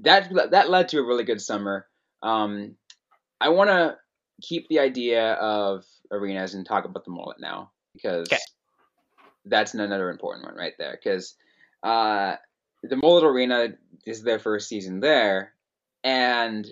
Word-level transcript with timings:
that 0.00 0.30
that 0.50 0.70
led 0.70 0.88
to 0.90 0.98
a 0.98 1.06
really 1.06 1.24
good 1.24 1.40
summer. 1.40 1.86
Um, 2.22 2.76
I 3.40 3.50
want 3.50 3.70
to 3.70 3.96
keep 4.42 4.68
the 4.68 4.80
idea 4.80 5.32
of 5.34 5.84
arenas 6.10 6.54
and 6.54 6.66
talk 6.66 6.84
about 6.84 7.04
the 7.04 7.10
mullet 7.10 7.40
now 7.40 7.70
because 7.94 8.28
okay. 8.28 8.38
that's 9.44 9.74
another 9.74 10.10
important 10.10 10.46
one 10.46 10.56
right 10.56 10.74
there. 10.78 10.98
Because 11.02 11.34
uh, 11.82 12.36
the 12.82 12.96
mullet 12.96 13.24
arena 13.24 13.68
is 14.04 14.22
their 14.22 14.38
first 14.38 14.68
season 14.68 15.00
there, 15.00 15.52
and 16.04 16.66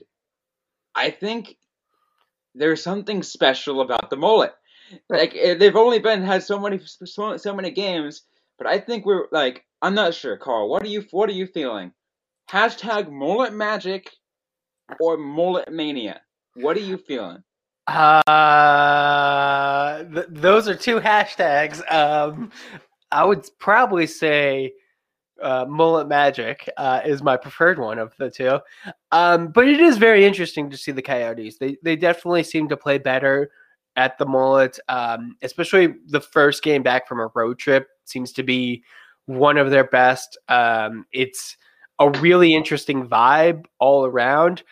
I 0.95 1.11
think 1.11 1.57
there's 2.55 2.83
something 2.83 3.23
special 3.23 3.81
about 3.81 4.11
the 4.11 4.17
mullet. 4.17 4.55
Like 5.09 5.35
eh, 5.35 5.55
they've 5.55 5.75
only 5.75 5.99
been 5.99 6.23
had 6.23 6.43
so 6.43 6.61
many 6.61 6.81
so, 6.85 7.37
so 7.37 7.55
many 7.55 7.71
games, 7.71 8.23
but 8.59 8.67
I 8.67 8.79
think 8.79 9.07
we're 9.07 9.27
like 9.33 9.65
I'm 9.81 9.95
not 9.95 10.15
sure, 10.15 10.37
Carl. 10.37 10.69
What 10.69 10.83
are 10.83 10.89
you 10.89 11.05
What 11.11 11.29
are 11.29 11.33
you 11.33 11.47
feeling? 11.47 11.93
Hashtag 12.51 13.11
mullet 13.11 13.53
magic 13.53 14.11
or 15.01 15.17
mullet 15.17 15.73
mania. 15.73 16.21
What 16.55 16.77
are 16.77 16.81
you 16.81 16.99
feeling? 16.99 17.43
Uh, 17.87 18.35
th- 20.05 20.27
those 20.29 20.69
are 20.69 20.75
two 20.77 21.01
hashtags. 21.01 21.81
Um, 21.93 22.51
I 23.11 23.25
would 23.25 23.47
probably 23.59 24.07
say 24.07 24.73
uh, 25.43 25.67
mullet 25.69 26.09
magic 26.09 26.69
uh, 26.77 27.01
is 27.05 27.23
my 27.23 27.37
preferred 27.37 27.79
one 27.79 27.99
of 27.99 28.15
the 28.19 28.31
two. 28.31 28.59
Um, 29.13 29.49
but 29.49 29.69
it 29.69 29.81
is 29.81 29.99
very 29.99 30.25
interesting 30.25 30.71
to 30.71 30.77
see 30.77 30.93
the 30.93 31.03
Coyotes. 31.03 31.59
They 31.59 31.77
they 31.83 31.97
definitely 31.97 32.45
seem 32.45 32.69
to 32.69 32.77
play 32.77 32.99
better 32.99 33.51
at 33.97 34.19
the 34.19 34.27
mullet, 34.27 34.79
um, 34.89 35.37
especially 35.43 35.95
the 36.09 36.21
first 36.21 36.63
game 36.63 36.83
back 36.83 37.07
from 37.07 37.21
a 37.21 37.31
road 37.35 37.59
trip 37.59 37.89
seems 38.05 38.33
to 38.33 38.43
be 38.43 38.83
one 39.27 39.57
of 39.57 39.71
their 39.71 39.85
best. 39.85 40.37
Um, 40.49 41.07
it's 41.13 41.57
a 41.99 42.11
really 42.11 42.55
interesting 42.55 43.07
vibe 43.09 43.65
all 43.79 44.05
around. 44.05 44.63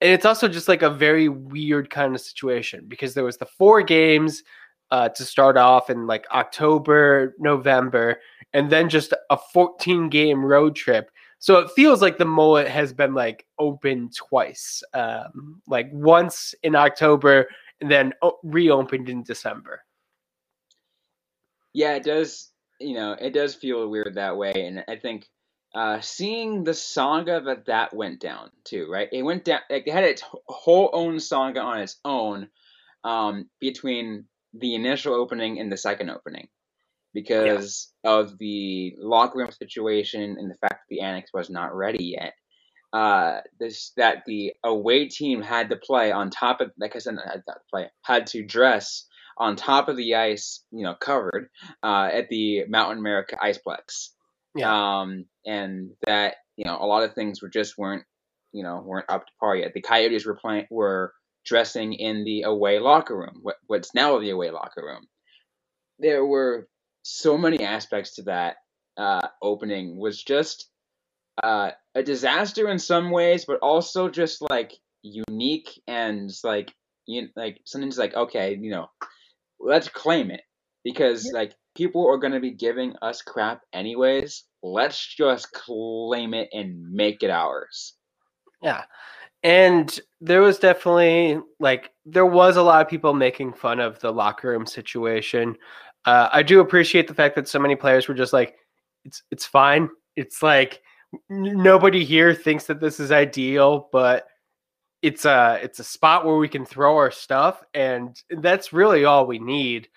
And 0.00 0.10
it's 0.10 0.24
also 0.24 0.48
just 0.48 0.68
like 0.68 0.82
a 0.82 0.90
very 0.90 1.28
weird 1.28 1.90
kind 1.90 2.14
of 2.14 2.20
situation 2.20 2.86
because 2.88 3.14
there 3.14 3.24
was 3.24 3.36
the 3.36 3.46
four 3.46 3.82
games 3.82 4.42
uh, 4.90 5.08
to 5.10 5.24
start 5.24 5.56
off 5.56 5.90
in 5.90 6.06
like 6.06 6.26
October, 6.32 7.34
November, 7.38 8.20
and 8.52 8.70
then 8.70 8.88
just 8.88 9.12
a 9.30 9.36
14 9.52 10.08
game 10.08 10.44
road 10.44 10.74
trip. 10.74 11.10
So 11.38 11.58
it 11.58 11.70
feels 11.74 12.02
like 12.02 12.18
the 12.18 12.24
mullet 12.24 12.68
has 12.68 12.92
been 12.92 13.14
like 13.14 13.46
open 13.58 14.10
twice, 14.14 14.82
um, 14.94 15.62
like 15.66 15.88
once 15.92 16.54
in 16.62 16.74
October 16.74 17.48
and 17.80 17.90
then 17.90 18.12
reopened 18.42 19.08
in 19.08 19.22
December. 19.22 19.82
Yeah, 21.72 21.94
it 21.94 22.04
does. 22.04 22.50
You 22.78 22.94
know, 22.94 23.12
it 23.12 23.30
does 23.30 23.54
feel 23.54 23.88
weird 23.88 24.14
that 24.14 24.36
way, 24.36 24.52
and 24.54 24.84
I 24.88 24.96
think 24.96 25.28
uh, 25.74 26.00
seeing 26.00 26.64
the 26.64 26.74
saga 26.74 27.40
that 27.40 27.66
that 27.66 27.94
went 27.94 28.20
down 28.20 28.50
too, 28.64 28.88
right? 28.90 29.08
It 29.12 29.22
went 29.22 29.44
down. 29.44 29.60
Like, 29.70 29.86
it 29.86 29.92
had 29.92 30.04
its 30.04 30.22
whole 30.46 30.90
own 30.92 31.20
saga 31.20 31.60
on 31.60 31.80
its 31.80 31.96
own 32.04 32.48
um, 33.04 33.48
between 33.60 34.24
the 34.52 34.74
initial 34.74 35.14
opening 35.14 35.60
and 35.60 35.70
the 35.70 35.76
second 35.76 36.10
opening 36.10 36.48
because 37.14 37.92
yeah. 38.04 38.10
of 38.12 38.38
the 38.38 38.94
locker 38.98 39.38
room 39.38 39.50
situation 39.50 40.36
and 40.38 40.50
the 40.50 40.56
fact 40.56 40.74
that 40.74 40.88
the 40.88 41.00
annex 41.00 41.30
was 41.32 41.50
not 41.50 41.74
ready 41.74 42.16
yet. 42.18 42.34
Uh, 42.92 43.40
this 43.60 43.92
that 43.96 44.24
the 44.26 44.52
away 44.64 45.06
team 45.06 45.40
had 45.40 45.70
to 45.70 45.76
play 45.76 46.10
on 46.10 46.30
top 46.30 46.60
of, 46.60 46.72
like 46.78 46.96
I 46.96 46.98
said, 46.98 47.16
had 47.24 47.42
to 47.46 47.54
play 47.70 47.88
had 48.02 48.26
to 48.28 48.44
dress 48.44 49.06
on 49.38 49.54
top 49.54 49.88
of 49.88 49.96
the 49.96 50.16
ice, 50.16 50.64
you 50.72 50.82
know, 50.82 50.94
covered 50.94 51.48
uh, 51.82 52.10
at 52.12 52.28
the 52.28 52.64
Mountain 52.68 52.98
America 52.98 53.38
Iceplex. 53.40 54.10
Yeah. 54.54 55.00
Um, 55.00 55.26
and 55.46 55.90
that 56.06 56.36
you 56.56 56.64
know 56.64 56.78
a 56.80 56.86
lot 56.86 57.04
of 57.04 57.14
things 57.14 57.40
were 57.40 57.48
just 57.48 57.78
weren't 57.78 58.04
you 58.52 58.62
know 58.62 58.82
weren't 58.84 59.08
up 59.08 59.26
to 59.26 59.32
par 59.38 59.56
yet. 59.56 59.72
The 59.74 59.82
Coyotes 59.82 60.26
were 60.26 60.34
playing 60.34 60.66
were 60.70 61.12
dressing 61.44 61.94
in 61.94 62.24
the 62.24 62.42
away 62.42 62.78
locker 62.78 63.16
room, 63.16 63.38
what, 63.42 63.56
what's 63.66 63.94
now 63.94 64.18
the 64.18 64.30
away 64.30 64.50
locker 64.50 64.82
room. 64.84 65.06
There 65.98 66.24
were 66.24 66.68
so 67.02 67.38
many 67.38 67.64
aspects 67.64 68.16
to 68.16 68.22
that 68.22 68.56
uh, 68.96 69.26
opening 69.42 69.98
was 69.98 70.22
just 70.22 70.68
uh, 71.42 71.70
a 71.94 72.02
disaster 72.02 72.68
in 72.68 72.78
some 72.78 73.10
ways, 73.10 73.44
but 73.46 73.58
also 73.60 74.08
just 74.08 74.42
like 74.50 74.72
unique 75.02 75.80
and 75.86 76.30
like 76.44 76.72
you 77.06 77.28
like 77.36 77.58
something's 77.64 77.98
like 77.98 78.14
okay, 78.14 78.56
you 78.60 78.70
know, 78.70 78.88
let's 79.58 79.88
claim 79.88 80.30
it 80.30 80.42
because 80.84 81.30
like 81.32 81.54
people 81.74 82.06
are 82.08 82.18
going 82.18 82.32
to 82.32 82.40
be 82.40 82.50
giving 82.50 82.94
us 83.02 83.22
crap 83.22 83.62
anyways. 83.72 84.44
Let's 84.62 85.14
just 85.14 85.52
claim 85.52 86.34
it 86.34 86.48
and 86.52 86.92
make 86.92 87.22
it 87.22 87.30
ours. 87.30 87.94
Yeah. 88.62 88.84
And 89.42 89.98
there 90.20 90.42
was 90.42 90.58
definitely 90.58 91.40
like 91.58 91.92
there 92.04 92.26
was 92.26 92.56
a 92.56 92.62
lot 92.62 92.82
of 92.82 92.90
people 92.90 93.14
making 93.14 93.54
fun 93.54 93.80
of 93.80 93.98
the 94.00 94.12
locker 94.12 94.50
room 94.50 94.66
situation. 94.66 95.56
Uh, 96.04 96.28
I 96.30 96.42
do 96.42 96.60
appreciate 96.60 97.08
the 97.08 97.14
fact 97.14 97.36
that 97.36 97.48
so 97.48 97.58
many 97.58 97.74
players 97.74 98.06
were 98.06 98.14
just 98.14 98.34
like, 98.34 98.56
"It's 99.04 99.22
it's 99.30 99.46
fine." 99.46 99.88
It's 100.16 100.42
like 100.42 100.82
nobody 101.30 102.04
here 102.04 102.34
thinks 102.34 102.66
that 102.66 102.80
this 102.80 103.00
is 103.00 103.12
ideal, 103.12 103.88
but 103.92 104.26
it's 105.02 105.24
a 105.24 105.58
it's 105.62 105.78
a 105.78 105.84
spot 105.84 106.26
where 106.26 106.36
we 106.36 106.48
can 106.48 106.66
throw 106.66 106.96
our 106.96 107.10
stuff, 107.10 107.62
and 107.72 108.20
that's 108.28 108.72
really 108.72 109.06
all 109.06 109.26
we 109.26 109.38
need. 109.38 109.88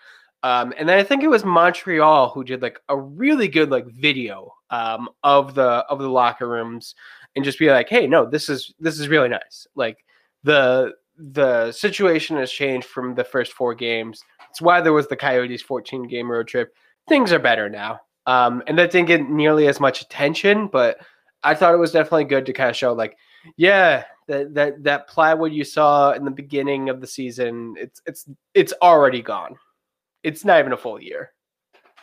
Um, 0.44 0.74
and 0.78 0.88
then 0.88 1.00
I 1.00 1.04
think 1.04 1.24
it 1.24 1.30
was 1.30 1.46
Montreal 1.46 2.30
who 2.30 2.44
did 2.44 2.62
like 2.62 2.78
a 2.90 2.98
really 2.98 3.48
good 3.48 3.72
like 3.72 3.88
video 3.88 4.54
um, 4.70 5.10
of 5.24 5.56
the 5.56 5.86
of 5.90 6.00
the 6.00 6.10
locker 6.10 6.50
rooms 6.50 6.96
and 7.36 7.46
just 7.46 7.60
be 7.60 7.70
like, 7.70 7.88
hey, 7.88 8.08
no, 8.08 8.30
this 8.30 8.50
is 8.50 8.74
this 8.80 9.00
is 9.00 9.08
really 9.08 9.30
nice. 9.30 9.66
Like 9.76 10.04
the 10.44 10.94
the 11.18 11.72
situation 11.72 12.36
has 12.38 12.52
changed 12.52 12.88
from 12.88 13.16
the 13.16 13.24
first 13.24 13.54
four 13.54 13.74
games. 13.74 14.22
It's 14.50 14.62
why 14.62 14.82
there 14.82 14.94
was 14.94 15.08
the 15.08 15.16
Coyotes 15.16 15.62
14 15.62 16.08
game 16.08 16.30
road 16.30 16.48
trip. 16.48 16.76
Things 17.08 17.32
are 17.32 17.40
better 17.40 17.70
now. 17.70 18.02
Um, 18.26 18.64
and 18.68 18.78
that 18.78 18.92
didn't 18.92 19.08
get 19.08 19.30
nearly 19.30 19.68
as 19.68 19.80
much 19.80 20.02
attention, 20.02 20.68
but 20.68 20.98
I 21.44 21.56
thought 21.56 21.74
it 21.74 21.78
was 21.78 21.92
definitely 21.92 22.24
good 22.26 22.46
to 22.46 22.54
kind 22.54 22.70
of 22.70 22.76
show 22.76 22.94
like, 22.94 23.18
yeah, 23.58 24.04
that 24.28 24.54
that 24.56 24.84
that 24.84 25.08
plywood 25.08 25.54
you 25.54 25.64
saw 25.64 26.12
in 26.12 26.26
the 26.26 26.32
beginning 26.32 26.90
of 26.90 27.00
the 27.00 27.08
season, 27.08 27.76
it's 27.78 28.02
it's 28.06 28.26
it's 28.54 28.74
already 28.82 29.22
gone 29.22 29.56
it's 30.24 30.46
not 30.46 30.60
even 30.60 30.74
a 30.74 30.78
full 30.78 31.02
year. 31.02 31.32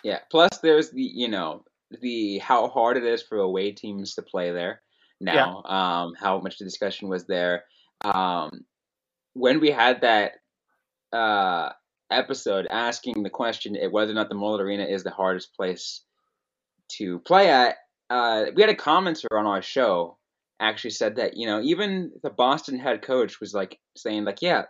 Yeah. 0.04 0.18
Plus, 0.30 0.58
there's 0.58 0.90
the 0.90 1.02
you 1.02 1.28
know 1.28 1.64
the 2.00 2.38
how 2.38 2.68
hard 2.68 2.96
it 2.96 3.04
is 3.04 3.22
for 3.22 3.38
away 3.38 3.72
teams 3.72 4.14
to 4.14 4.22
play 4.22 4.52
there 4.52 4.82
now. 5.20 5.62
Yeah. 5.64 6.02
Um, 6.02 6.14
how 6.18 6.40
much 6.40 6.58
the 6.58 6.64
discussion 6.64 7.08
was 7.08 7.26
there. 7.26 7.64
Um, 8.02 8.64
when 9.34 9.60
we 9.60 9.70
had 9.70 10.00
that 10.02 10.32
uh, 11.12 11.70
episode 12.10 12.66
asking 12.70 13.22
the 13.22 13.30
question 13.30 13.76
it 13.76 13.92
whether 13.92 14.12
or 14.12 14.14
not 14.14 14.28
the 14.28 14.34
Mullett 14.34 14.60
Arena 14.60 14.84
is 14.84 15.02
the 15.02 15.10
hardest 15.10 15.54
place 15.54 16.02
to 16.88 17.20
play 17.20 17.50
at, 17.50 17.76
uh, 18.08 18.46
we 18.54 18.62
had 18.62 18.70
a 18.70 18.74
commenter 18.74 19.26
on 19.38 19.46
our 19.46 19.62
show 19.62 20.16
actually 20.58 20.90
said 20.90 21.16
that 21.16 21.36
you 21.36 21.46
know 21.46 21.60
even 21.60 22.12
the 22.22 22.30
Boston 22.30 22.78
head 22.78 23.02
coach 23.02 23.40
was 23.40 23.54
like 23.54 23.78
saying 23.96 24.24
like 24.24 24.42
yeah 24.42 24.64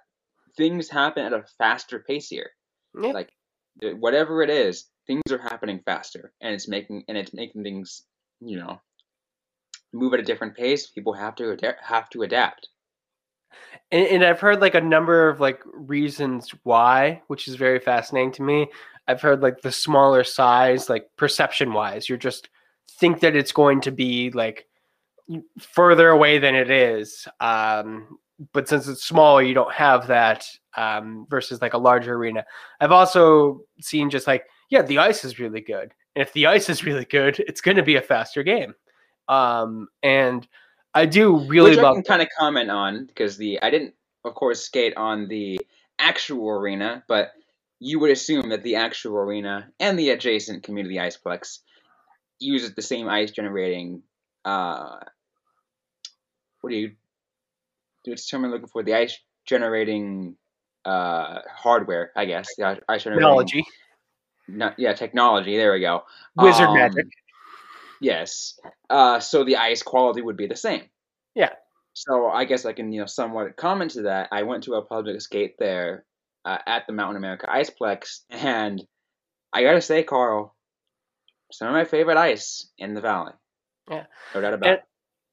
things 0.56 0.88
happen 0.88 1.25
at 1.25 1.32
a 1.32 1.44
faster 1.58 1.98
pace 1.98 2.28
here. 2.28 2.50
Yeah. 3.00 3.12
Like 3.12 3.30
whatever 3.99 4.43
it 4.43 4.50
is, 4.50 4.87
things 5.06 5.22
are 5.31 5.38
happening 5.38 5.81
faster, 5.84 6.32
and 6.40 6.55
it's 6.55 6.69
making 6.69 7.05
and 7.08 7.17
it's 7.17 7.34
making 7.34 7.62
things, 7.62 8.02
you 8.40 8.56
know, 8.56 8.81
move 9.93 10.14
at 10.14 10.20
a 10.20 10.25
different 10.25 10.56
pace. 10.56 10.87
People 10.88 11.12
have 11.12 11.34
to 11.37 11.50
adapt, 11.50 11.82
have 11.84 12.08
to 12.11 12.22
adapt. 12.22 12.69
And, 13.90 14.06
and 14.06 14.25
I've 14.25 14.40
heard 14.40 14.61
like 14.61 14.75
a 14.75 14.81
number 14.81 15.28
of 15.28 15.40
like 15.40 15.61
reasons 15.72 16.55
why, 16.62 17.22
which 17.26 17.49
is 17.49 17.56
very 17.56 17.81
fascinating 17.81 18.32
to 18.32 18.43
me. 18.43 18.69
I've 19.08 19.20
heard 19.20 19.43
like 19.43 19.62
the 19.62 19.73
smaller 19.73 20.23
size, 20.23 20.88
like 20.88 21.08
perception 21.16 21.73
wise, 21.73 22.08
you're 22.08 22.19
just 22.19 22.49
think 22.90 23.20
that 23.20 23.34
it's 23.34 23.52
going 23.52 23.81
to 23.82 23.90
be 23.90 24.31
like 24.31 24.66
further 25.58 26.08
away 26.08 26.38
than 26.38 26.55
it 26.55 26.70
is. 26.70 27.26
Um, 27.40 28.19
but 28.52 28.69
since 28.69 28.88
it's 28.88 29.04
smaller, 29.04 29.42
you 29.42 29.54
don't 29.54 29.72
have 29.72 30.06
that 30.06 30.46
um, 30.76 31.26
versus 31.28 31.60
like 31.60 31.75
a 31.75 31.78
larger 31.78 32.14
arena. 32.14 32.44
I've 32.81 32.92
also 32.92 33.60
seen 33.81 34.10
just 34.10 34.26
like, 34.26 34.44
yeah, 34.70 34.82
the 34.82 34.98
ice 34.98 35.25
is 35.25 35.38
really 35.38 35.60
good. 35.60 35.92
And 36.14 36.22
if 36.22 36.32
the 36.32 36.46
ice 36.46 36.69
is 36.69 36.84
really 36.84 37.04
good, 37.04 37.38
it's 37.40 37.60
going 37.60 37.76
to 37.76 37.82
be 37.82 37.96
a 37.96 38.02
faster 38.02 38.42
game. 38.42 38.75
Um, 39.28 39.88
and 40.02 40.46
I 40.94 41.06
do 41.06 41.38
really 41.38 41.70
Which 41.70 41.78
love. 41.78 41.92
I 41.92 41.94
can 41.94 42.04
kind 42.04 42.22
of 42.22 42.28
comment 42.38 42.70
on 42.70 43.06
because 43.06 43.37
the 43.37 43.62
I 43.62 43.70
didn't, 43.70 43.94
of 44.25 44.34
course, 44.34 44.60
skate 44.60 44.96
on 44.96 45.28
the 45.28 45.60
actual 45.98 46.50
arena, 46.50 47.04
but 47.06 47.31
you 47.78 47.98
would 48.00 48.10
assume 48.10 48.50
that 48.50 48.62
the 48.62 48.76
actual 48.76 49.16
arena 49.16 49.70
and 49.78 49.98
the 49.98 50.10
adjacent 50.10 50.62
community 50.62 50.96
iceplex 50.96 51.58
uses 52.38 52.75
the 52.75 52.82
same 52.82 53.08
ice 53.08 53.31
generating. 53.31 54.02
Uh, 54.44 54.98
what 56.60 56.70
do 56.70 56.76
you? 56.76 56.92
What's 58.05 58.26
the 58.26 58.31
term 58.31 58.44
I'm 58.44 58.50
looking 58.50 58.69
for? 58.69 58.82
The 58.82 58.94
ice 58.94 59.19
generating 59.47 60.37
uh, 60.85 61.41
hardware, 61.55 62.12
I 62.17 62.25
guess. 62.25 62.49
The 62.56 62.81
ice 62.88 63.05
generating 63.05 63.20
Technology, 63.26 63.64
no, 64.49 64.73
yeah, 64.79 64.94
technology. 64.94 65.56
There 65.56 65.73
we 65.73 65.81
go. 65.81 66.02
wizard 66.37 66.69
Um, 66.69 66.75
magic. 66.75 67.06
Yes. 68.00 68.58
Uh, 68.88 69.20
so 69.20 69.44
the 69.44 69.56
ice 69.56 69.82
quality 69.82 70.23
would 70.23 70.37
be 70.37 70.47
the 70.47 70.56
same. 70.56 70.85
Yeah. 71.35 71.50
So 71.93 72.29
I 72.29 72.44
guess 72.44 72.64
I 72.64 72.73
can 72.73 72.93
you 72.93 73.00
know 73.00 73.06
somewhat 73.06 73.56
comment 73.56 73.93
to 73.93 74.02
that. 74.02 74.29
I 74.32 74.43
went 74.44 74.64
to 74.64 74.75
a 74.75 74.82
public 74.82 75.20
skate 75.20 75.56
there 75.58 76.05
uh, 76.44 76.58
at 76.67 76.87
the 76.87 76.93
Mountain 76.93 77.17
America 77.17 77.47
Iceplex, 77.49 78.20
and 78.31 78.82
I 79.52 79.62
gotta 79.62 79.81
say, 79.82 80.02
Carl, 80.02 80.55
some 81.52 81.69
of 81.69 81.75
my 81.75 81.85
favorite 81.85 82.17
ice 82.17 82.69
in 82.79 82.94
the 82.94 83.00
valley. 83.00 83.32
Yeah. 83.91 84.05
No 84.35 84.41
doubt 84.41 84.55
about 84.55 84.69
And- 84.70 84.79
it. 84.79 84.85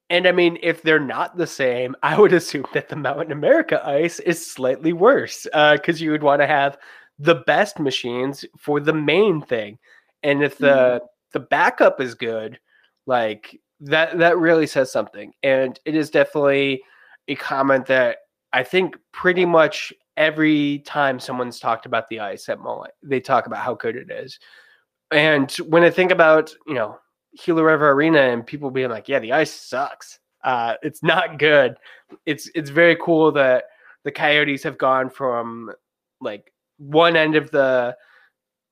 And 0.09 0.27
I 0.27 0.31
mean, 0.31 0.57
if 0.61 0.81
they're 0.81 0.99
not 0.99 1.37
the 1.37 1.47
same, 1.47 1.95
I 2.03 2.19
would 2.19 2.33
assume 2.33 2.65
that 2.73 2.89
the 2.89 2.95
Mountain 2.95 3.31
America 3.31 3.85
ice 3.85 4.19
is 4.19 4.45
slightly 4.45 4.93
worse 4.93 5.47
uh, 5.53 5.73
because 5.73 6.01
you 6.01 6.11
would 6.11 6.23
want 6.23 6.41
to 6.41 6.47
have 6.47 6.77
the 7.19 7.35
best 7.47 7.79
machines 7.79 8.45
for 8.57 8.79
the 8.79 8.93
main 8.93 9.41
thing. 9.41 9.79
And 10.23 10.43
if 10.43 10.57
the 10.57 11.01
mm. 11.01 11.07
the 11.33 11.39
backup 11.39 12.01
is 12.01 12.15
good, 12.15 12.59
like 13.05 13.59
that, 13.81 14.17
that 14.17 14.37
really 14.37 14.67
says 14.67 14.91
something. 14.91 15.33
And 15.43 15.79
it 15.85 15.95
is 15.95 16.09
definitely 16.09 16.83
a 17.27 17.35
comment 17.35 17.85
that 17.87 18.17
I 18.53 18.63
think 18.63 18.95
pretty 19.11 19.45
much 19.45 19.93
every 20.15 20.79
time 20.79 21.19
someone's 21.19 21.59
talked 21.59 21.85
about 21.85 22.07
the 22.09 22.19
ice 22.19 22.49
at 22.49 22.59
Mullett, 22.59 22.91
they 23.03 23.19
talk 23.19 23.45
about 23.45 23.63
how 23.63 23.75
good 23.75 23.95
it 23.95 24.09
is. 24.09 24.39
And 25.11 25.51
when 25.67 25.83
I 25.83 25.89
think 25.89 26.11
about, 26.11 26.53
you 26.65 26.73
know, 26.73 26.97
Gila 27.43 27.63
River 27.63 27.91
Arena 27.91 28.19
and 28.19 28.45
people 28.45 28.71
being 28.71 28.89
like, 28.89 29.07
"Yeah, 29.07 29.19
the 29.19 29.33
ice 29.33 29.53
sucks. 29.53 30.19
Uh, 30.43 30.75
it's 30.81 31.03
not 31.03 31.39
good." 31.39 31.77
It's 32.25 32.49
it's 32.55 32.69
very 32.69 32.95
cool 33.01 33.31
that 33.33 33.65
the 34.03 34.11
Coyotes 34.11 34.63
have 34.63 34.77
gone 34.77 35.09
from 35.09 35.71
like 36.21 36.51
one 36.77 37.15
end 37.15 37.35
of 37.35 37.51
the 37.51 37.95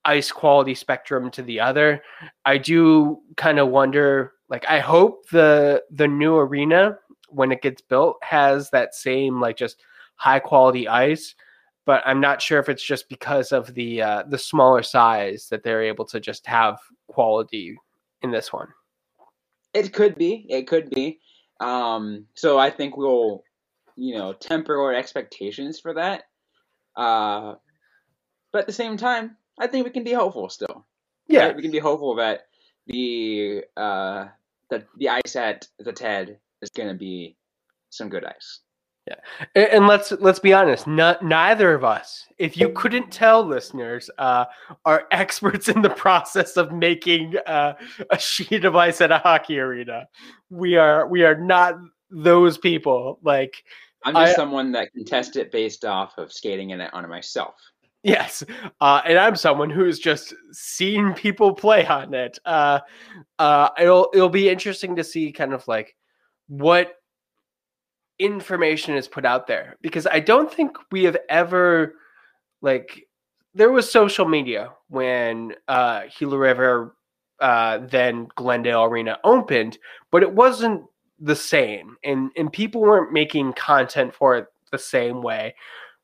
ice 0.05 0.31
quality 0.31 0.75
spectrum 0.75 1.31
to 1.31 1.41
the 1.41 1.59
other. 1.59 2.01
I 2.45 2.57
do 2.57 3.21
kind 3.37 3.59
of 3.59 3.69
wonder. 3.69 4.33
Like, 4.49 4.65
I 4.69 4.79
hope 4.79 5.27
the 5.29 5.83
the 5.91 6.07
new 6.07 6.37
arena 6.37 6.97
when 7.29 7.51
it 7.51 7.61
gets 7.61 7.81
built 7.81 8.17
has 8.21 8.69
that 8.69 8.95
same 8.95 9.41
like 9.41 9.57
just 9.57 9.81
high 10.15 10.39
quality 10.39 10.87
ice. 10.87 11.35
But 11.85 12.01
I'm 12.05 12.19
not 12.19 12.41
sure 12.41 12.59
if 12.59 12.69
it's 12.69 12.83
just 12.83 13.09
because 13.09 13.51
of 13.51 13.73
the 13.73 14.01
uh, 14.01 14.23
the 14.27 14.37
smaller 14.37 14.83
size 14.83 15.47
that 15.49 15.63
they're 15.63 15.83
able 15.83 16.05
to 16.05 16.19
just 16.19 16.45
have 16.47 16.79
quality 17.07 17.77
in 18.25 18.31
this 18.31 18.51
one. 18.51 18.67
It 19.73 19.93
could 19.93 20.15
be. 20.15 20.45
It 20.49 20.67
could 20.67 20.89
be. 20.89 21.19
Um, 21.61 22.25
so 22.33 22.57
I 22.57 22.69
think 22.69 22.97
we'll, 22.97 23.43
you 23.95 24.15
know, 24.17 24.33
temper 24.33 24.81
our 24.81 24.93
expectations 24.93 25.79
for 25.79 25.93
that. 25.93 26.23
Uh, 26.97 27.55
but 28.51 28.59
at 28.59 28.67
the 28.67 28.73
same 28.73 28.97
time, 28.97 29.37
I 29.59 29.67
think 29.67 29.85
we 29.85 29.91
can 29.91 30.03
be 30.03 30.13
hopeful 30.13 30.49
still. 30.49 30.85
Yeah, 31.27 31.45
right? 31.45 31.55
we 31.55 31.61
can 31.61 31.71
be 31.71 31.79
hopeful 31.79 32.15
that 32.15 32.47
the 32.87 33.63
uh, 33.77 34.25
the 34.69 34.85
the 34.97 35.09
ice 35.09 35.35
at 35.35 35.67
the 35.79 35.93
TED 35.93 36.39
is 36.61 36.69
going 36.69 36.89
to 36.89 36.95
be 36.95 37.37
some 37.89 38.09
good 38.09 38.25
ice. 38.25 38.59
And, 39.53 39.67
and 39.69 39.87
let's 39.87 40.11
let's 40.13 40.39
be 40.39 40.53
honest. 40.53 40.87
Not, 40.87 41.23
neither 41.23 41.73
of 41.73 41.83
us, 41.83 42.25
if 42.37 42.57
you 42.57 42.69
couldn't 42.69 43.11
tell, 43.11 43.45
listeners, 43.45 44.09
uh, 44.17 44.45
are 44.85 45.07
experts 45.11 45.67
in 45.67 45.81
the 45.81 45.89
process 45.89 46.57
of 46.57 46.71
making 46.71 47.35
uh, 47.45 47.73
a 48.11 48.19
sheet 48.19 48.65
of 48.65 48.75
ice 48.75 49.01
at 49.01 49.11
a 49.11 49.19
hockey 49.19 49.59
arena. 49.59 50.07
We 50.49 50.75
are 50.77 51.07
we 51.07 51.23
are 51.23 51.35
not 51.35 51.75
those 52.09 52.57
people. 52.57 53.19
Like 53.23 53.63
I'm 54.03 54.15
just 54.15 54.33
I- 54.33 54.35
someone 54.35 54.71
that 54.73 54.91
can 54.93 55.05
test 55.05 55.35
it 55.35 55.51
based 55.51 55.85
off 55.85 56.17
of 56.17 56.31
skating 56.31 56.71
in 56.71 56.81
it 56.81 56.93
on 56.93 57.05
it 57.05 57.09
myself. 57.09 57.55
Yes, 58.03 58.43
uh, 58.81 59.01
and 59.03 59.17
I'm 59.17 59.35
someone 59.35 59.71
who's 59.71 59.97
just 59.97 60.35
seen 60.51 61.15
people 61.15 61.55
play 61.55 61.87
on 61.87 62.13
it. 62.13 62.37
Uh, 62.45 62.81
uh, 63.39 63.69
it'll 63.79 64.09
it'll 64.13 64.29
be 64.29 64.47
interesting 64.47 64.95
to 64.95 65.03
see 65.03 65.31
kind 65.31 65.53
of 65.53 65.67
like 65.67 65.95
what 66.47 66.93
information 68.19 68.95
is 68.95 69.07
put 69.07 69.25
out 69.25 69.47
there 69.47 69.77
because 69.81 70.07
I 70.07 70.19
don't 70.19 70.51
think 70.51 70.77
we 70.91 71.03
have 71.03 71.17
ever 71.29 71.95
like 72.61 73.07
there 73.53 73.71
was 73.71 73.91
social 73.91 74.27
media 74.27 74.71
when 74.89 75.53
uh, 75.67 76.03
Gila 76.17 76.37
River 76.37 76.95
uh, 77.39 77.79
then 77.79 78.27
Glendale 78.35 78.83
Arena 78.83 79.17
opened, 79.23 79.77
but 80.11 80.23
it 80.23 80.31
wasn't 80.31 80.83
the 81.19 81.35
same, 81.35 81.97
and 82.03 82.31
and 82.37 82.51
people 82.51 82.81
weren't 82.81 83.13
making 83.13 83.53
content 83.53 84.13
for 84.13 84.37
it 84.37 84.47
the 84.71 84.77
same 84.77 85.21
way. 85.21 85.55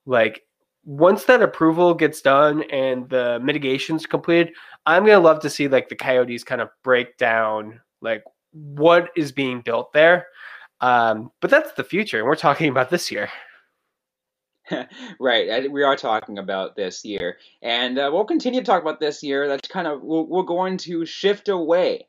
Like 0.05 0.43
once 0.83 1.25
that 1.25 1.41
approval 1.41 1.93
gets 1.93 2.21
done 2.21 2.63
and 2.71 3.07
the 3.09 3.39
mitigations 3.41 4.05
completed, 4.05 4.53
I'm 4.85 5.05
gonna 5.05 5.19
love 5.19 5.39
to 5.41 5.49
see 5.49 5.67
like 5.67 5.89
the 5.89 5.95
Coyotes 5.95 6.43
kind 6.43 6.61
of 6.61 6.69
break 6.83 7.17
down 7.17 7.79
like 8.01 8.23
what 8.51 9.09
is 9.15 9.31
being 9.31 9.61
built 9.61 9.93
there. 9.93 10.27
Um, 10.81 11.31
but 11.39 11.51
that's 11.51 11.73
the 11.73 11.83
future, 11.83 12.17
and 12.17 12.27
we're 12.27 12.35
talking 12.35 12.69
about 12.69 12.89
this 12.89 13.11
year. 13.11 13.29
right, 15.19 15.71
we 15.71 15.83
are 15.83 15.95
talking 15.95 16.39
about 16.39 16.75
this 16.75 17.05
year, 17.05 17.37
and 17.61 17.99
uh, 17.99 18.09
we'll 18.11 18.25
continue 18.25 18.61
to 18.61 18.65
talk 18.65 18.81
about 18.81 18.99
this 18.99 19.21
year. 19.21 19.47
That's 19.47 19.67
kind 19.67 19.87
of 19.87 20.01
we're, 20.01 20.23
we're 20.23 20.43
going 20.43 20.77
to 20.79 21.05
shift 21.05 21.49
away 21.49 22.07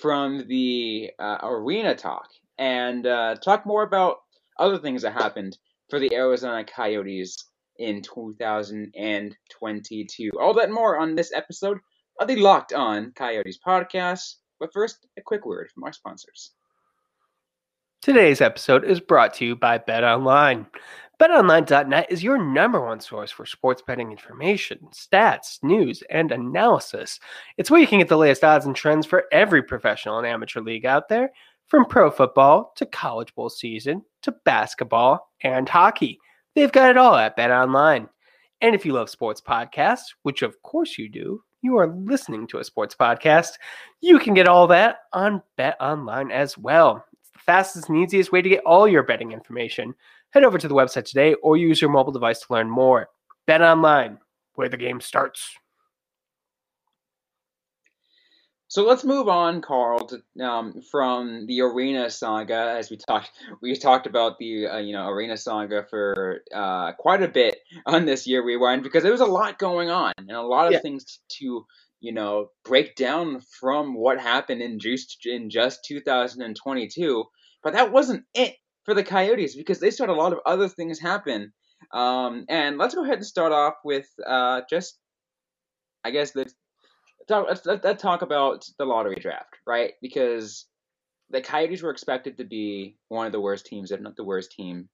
from 0.00 0.46
the 0.48 1.12
uh, 1.18 1.38
arena 1.42 1.94
talk 1.94 2.28
and 2.58 3.06
uh, 3.06 3.36
talk 3.36 3.64
more 3.64 3.84
about 3.84 4.18
other 4.58 4.78
things 4.78 5.02
that 5.02 5.12
happened 5.12 5.56
for 5.88 5.98
the 5.98 6.14
Arizona 6.14 6.64
Coyotes 6.64 7.44
in 7.78 8.02
2022. 8.02 10.30
All 10.40 10.54
that 10.54 10.70
more 10.70 10.98
on 10.98 11.14
this 11.14 11.32
episode 11.32 11.78
of 12.20 12.28
the 12.28 12.36
Locked 12.36 12.72
On 12.72 13.12
Coyotes 13.12 13.58
podcast. 13.64 14.34
But 14.58 14.72
first, 14.72 15.06
a 15.16 15.22
quick 15.22 15.46
word 15.46 15.70
from 15.72 15.84
our 15.84 15.92
sponsors. 15.92 16.52
Today's 18.00 18.40
episode 18.40 18.84
is 18.84 19.00
brought 19.00 19.34
to 19.34 19.44
you 19.44 19.56
by 19.56 19.76
BetOnline. 19.76 20.66
BetOnline.net 21.20 22.06
is 22.08 22.22
your 22.22 22.38
number 22.38 22.80
one 22.80 23.00
source 23.00 23.32
for 23.32 23.44
sports 23.44 23.82
betting 23.84 24.12
information, 24.12 24.78
stats, 24.92 25.58
news, 25.64 26.04
and 26.08 26.30
analysis. 26.30 27.18
It's 27.56 27.72
where 27.72 27.80
you 27.80 27.88
can 27.88 27.98
get 27.98 28.08
the 28.08 28.16
latest 28.16 28.44
odds 28.44 28.66
and 28.66 28.76
trends 28.76 29.04
for 29.04 29.24
every 29.32 29.64
professional 29.64 30.18
and 30.18 30.28
amateur 30.28 30.60
league 30.60 30.86
out 30.86 31.08
there, 31.08 31.32
from 31.66 31.86
pro 31.86 32.08
football 32.08 32.72
to 32.76 32.86
college 32.86 33.34
bowl 33.34 33.50
season 33.50 34.04
to 34.22 34.32
basketball 34.44 35.32
and 35.42 35.68
hockey. 35.68 36.20
They've 36.54 36.70
got 36.70 36.90
it 36.90 36.96
all 36.96 37.16
at 37.16 37.36
BetOnline. 37.36 38.08
And 38.60 38.76
if 38.76 38.86
you 38.86 38.92
love 38.92 39.10
sports 39.10 39.40
podcasts, 39.40 40.14
which 40.22 40.42
of 40.42 40.62
course 40.62 40.98
you 40.98 41.08
do, 41.08 41.42
you 41.62 41.76
are 41.76 41.88
listening 41.88 42.46
to 42.46 42.58
a 42.58 42.64
sports 42.64 42.94
podcast, 42.94 43.54
you 44.00 44.20
can 44.20 44.34
get 44.34 44.46
all 44.46 44.68
that 44.68 44.98
on 45.12 45.42
BetOnline 45.58 46.30
as 46.30 46.56
well. 46.56 47.04
Fastest 47.48 47.88
and 47.88 47.96
easiest 47.96 48.30
way 48.30 48.42
to 48.42 48.48
get 48.50 48.62
all 48.66 48.86
your 48.86 49.02
betting 49.02 49.32
information. 49.32 49.94
Head 50.32 50.44
over 50.44 50.58
to 50.58 50.68
the 50.68 50.74
website 50.74 51.06
today 51.06 51.32
or 51.42 51.56
use 51.56 51.80
your 51.80 51.88
mobile 51.90 52.12
device 52.12 52.40
to 52.40 52.52
learn 52.52 52.68
more. 52.68 53.08
Bet 53.46 53.62
online, 53.62 54.18
where 54.56 54.68
the 54.68 54.76
game 54.76 55.00
starts. 55.00 55.56
So 58.70 58.84
let's 58.84 59.02
move 59.02 59.28
on, 59.28 59.62
Carl, 59.62 60.08
to, 60.08 60.44
um, 60.44 60.82
from 60.90 61.46
the 61.46 61.62
arena 61.62 62.10
saga. 62.10 62.74
As 62.78 62.90
we 62.90 62.98
talked, 62.98 63.30
we 63.62 63.74
talked 63.74 64.06
about 64.06 64.38
the 64.38 64.66
uh, 64.66 64.76
you 64.80 64.92
know 64.92 65.08
arena 65.08 65.38
saga 65.38 65.86
for 65.88 66.42
uh, 66.54 66.92
quite 66.98 67.22
a 67.22 67.28
bit 67.28 67.60
on 67.86 68.04
this 68.04 68.26
year 68.26 68.44
rewind 68.44 68.82
because 68.82 69.02
there 69.02 69.12
was 69.12 69.22
a 69.22 69.26
lot 69.26 69.58
going 69.58 69.88
on 69.88 70.12
and 70.18 70.30
a 70.30 70.42
lot 70.42 70.66
of 70.66 70.74
Yeah. 70.74 70.80
things 70.80 71.20
to 71.38 71.64
you 72.00 72.12
know 72.12 72.50
break 72.66 72.94
down 72.94 73.40
from 73.58 73.94
what 73.94 74.20
happened 74.20 74.60
in 74.60 74.78
just 74.78 75.24
in 75.24 75.48
just 75.48 75.82
2022. 75.86 77.24
But 77.62 77.74
that 77.74 77.92
wasn't 77.92 78.24
it 78.34 78.54
for 78.84 78.94
the 78.94 79.04
Coyotes 79.04 79.56
because 79.56 79.80
they 79.80 79.90
had 79.90 80.08
a 80.08 80.14
lot 80.14 80.32
of 80.32 80.38
other 80.46 80.68
things 80.68 80.98
happen. 80.98 81.52
Um, 81.92 82.44
and 82.48 82.78
let's 82.78 82.94
go 82.94 83.04
ahead 83.04 83.16
and 83.16 83.26
start 83.26 83.52
off 83.52 83.74
with 83.84 84.06
uh, 84.26 84.62
just, 84.68 84.98
I 86.04 86.10
guess 86.10 86.32
the 86.32 86.46
let's, 87.28 87.66
let's, 87.66 87.84
let's 87.84 88.02
talk 88.02 88.22
about 88.22 88.64
the 88.78 88.84
lottery 88.84 89.16
draft, 89.20 89.56
right? 89.66 89.92
Because 90.00 90.66
the 91.30 91.42
Coyotes 91.42 91.82
were 91.82 91.90
expected 91.90 92.38
to 92.38 92.44
be 92.44 92.96
one 93.08 93.26
of 93.26 93.32
the 93.32 93.40
worst 93.40 93.66
teams, 93.66 93.90
if 93.90 94.00
not 94.00 94.16
the 94.16 94.24
worst 94.24 94.52
team, 94.52 94.88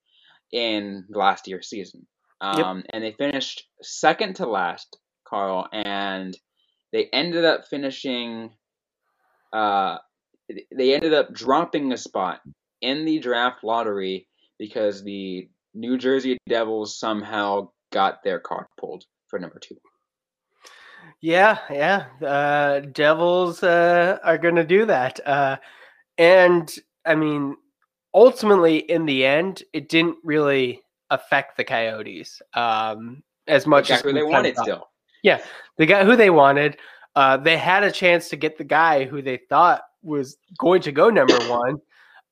in 0.52 1.04
last 1.08 1.46
year's 1.46 1.68
season. 1.68 2.06
Um, 2.40 2.82
And 2.92 3.04
they 3.04 3.12
finished 3.12 3.64
second 3.82 4.36
to 4.36 4.46
last, 4.46 4.98
Carl, 5.26 5.68
and 5.72 6.36
they 6.92 7.08
ended 7.12 7.44
up 7.44 7.68
finishing. 7.68 8.50
Uh, 9.52 9.98
they 10.48 10.94
ended 10.94 11.14
up 11.14 11.32
dropping 11.32 11.92
a 11.92 11.96
spot 11.96 12.40
in 12.80 13.04
the 13.04 13.18
draft 13.18 13.64
lottery 13.64 14.26
because 14.58 15.02
the 15.02 15.48
New 15.74 15.98
Jersey 15.98 16.38
Devils 16.48 16.98
somehow 16.98 17.70
got 17.92 18.22
their 18.22 18.38
card 18.38 18.66
pulled 18.78 19.04
for 19.28 19.38
number 19.38 19.58
two. 19.58 19.76
Yeah, 21.20 21.58
yeah. 21.70 22.06
Uh, 22.24 22.80
Devils 22.80 23.62
uh, 23.62 24.18
are 24.22 24.38
going 24.38 24.56
to 24.56 24.64
do 24.64 24.86
that. 24.86 25.20
Uh, 25.26 25.56
and 26.18 26.72
I 27.04 27.14
mean, 27.14 27.56
ultimately, 28.12 28.78
in 28.78 29.06
the 29.06 29.24
end, 29.24 29.62
it 29.72 29.88
didn't 29.88 30.18
really 30.22 30.82
affect 31.10 31.56
the 31.56 31.64
Coyotes 31.64 32.40
um, 32.54 33.22
as 33.46 33.66
much 33.66 33.90
Exactly 33.90 34.10
as 34.10 34.14
who 34.14 34.20
they 34.20 34.30
wanted 34.30 34.56
thought. 34.56 34.64
still. 34.64 34.88
Yeah, 35.22 35.40
they 35.78 35.86
got 35.86 36.06
who 36.06 36.16
they 36.16 36.30
wanted. 36.30 36.76
Uh, 37.16 37.36
they 37.36 37.56
had 37.56 37.84
a 37.84 37.90
chance 37.90 38.28
to 38.28 38.36
get 38.36 38.58
the 38.58 38.64
guy 38.64 39.04
who 39.04 39.22
they 39.22 39.38
thought 39.48 39.82
was 40.04 40.36
going 40.58 40.82
to 40.82 40.92
go 40.92 41.10
number 41.10 41.38
one. 41.48 41.78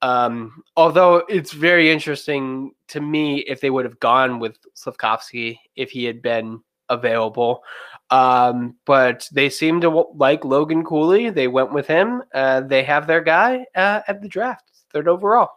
Um, 0.02 0.62
although 0.76 1.22
it's 1.28 1.52
very 1.52 1.90
interesting 1.90 2.72
to 2.88 3.00
me 3.00 3.38
if 3.38 3.60
they 3.60 3.70
would 3.70 3.84
have 3.84 4.00
gone 4.00 4.40
with 4.40 4.58
Slavkovsky 4.74 5.60
if 5.76 5.90
he 5.90 6.04
had 6.04 6.20
been 6.22 6.60
available. 6.88 7.62
Um, 8.10 8.76
but 8.84 9.28
they 9.32 9.48
seem 9.48 9.80
to 9.80 9.88
like 10.14 10.44
Logan 10.44 10.84
Cooley. 10.84 11.30
They 11.30 11.48
went 11.48 11.72
with 11.72 11.86
him. 11.86 12.22
Uh, 12.34 12.60
they 12.60 12.82
have 12.82 13.06
their 13.06 13.22
guy 13.22 13.64
uh, 13.74 14.00
at 14.06 14.20
the 14.20 14.28
draft, 14.28 14.64
third 14.92 15.08
overall. 15.08 15.50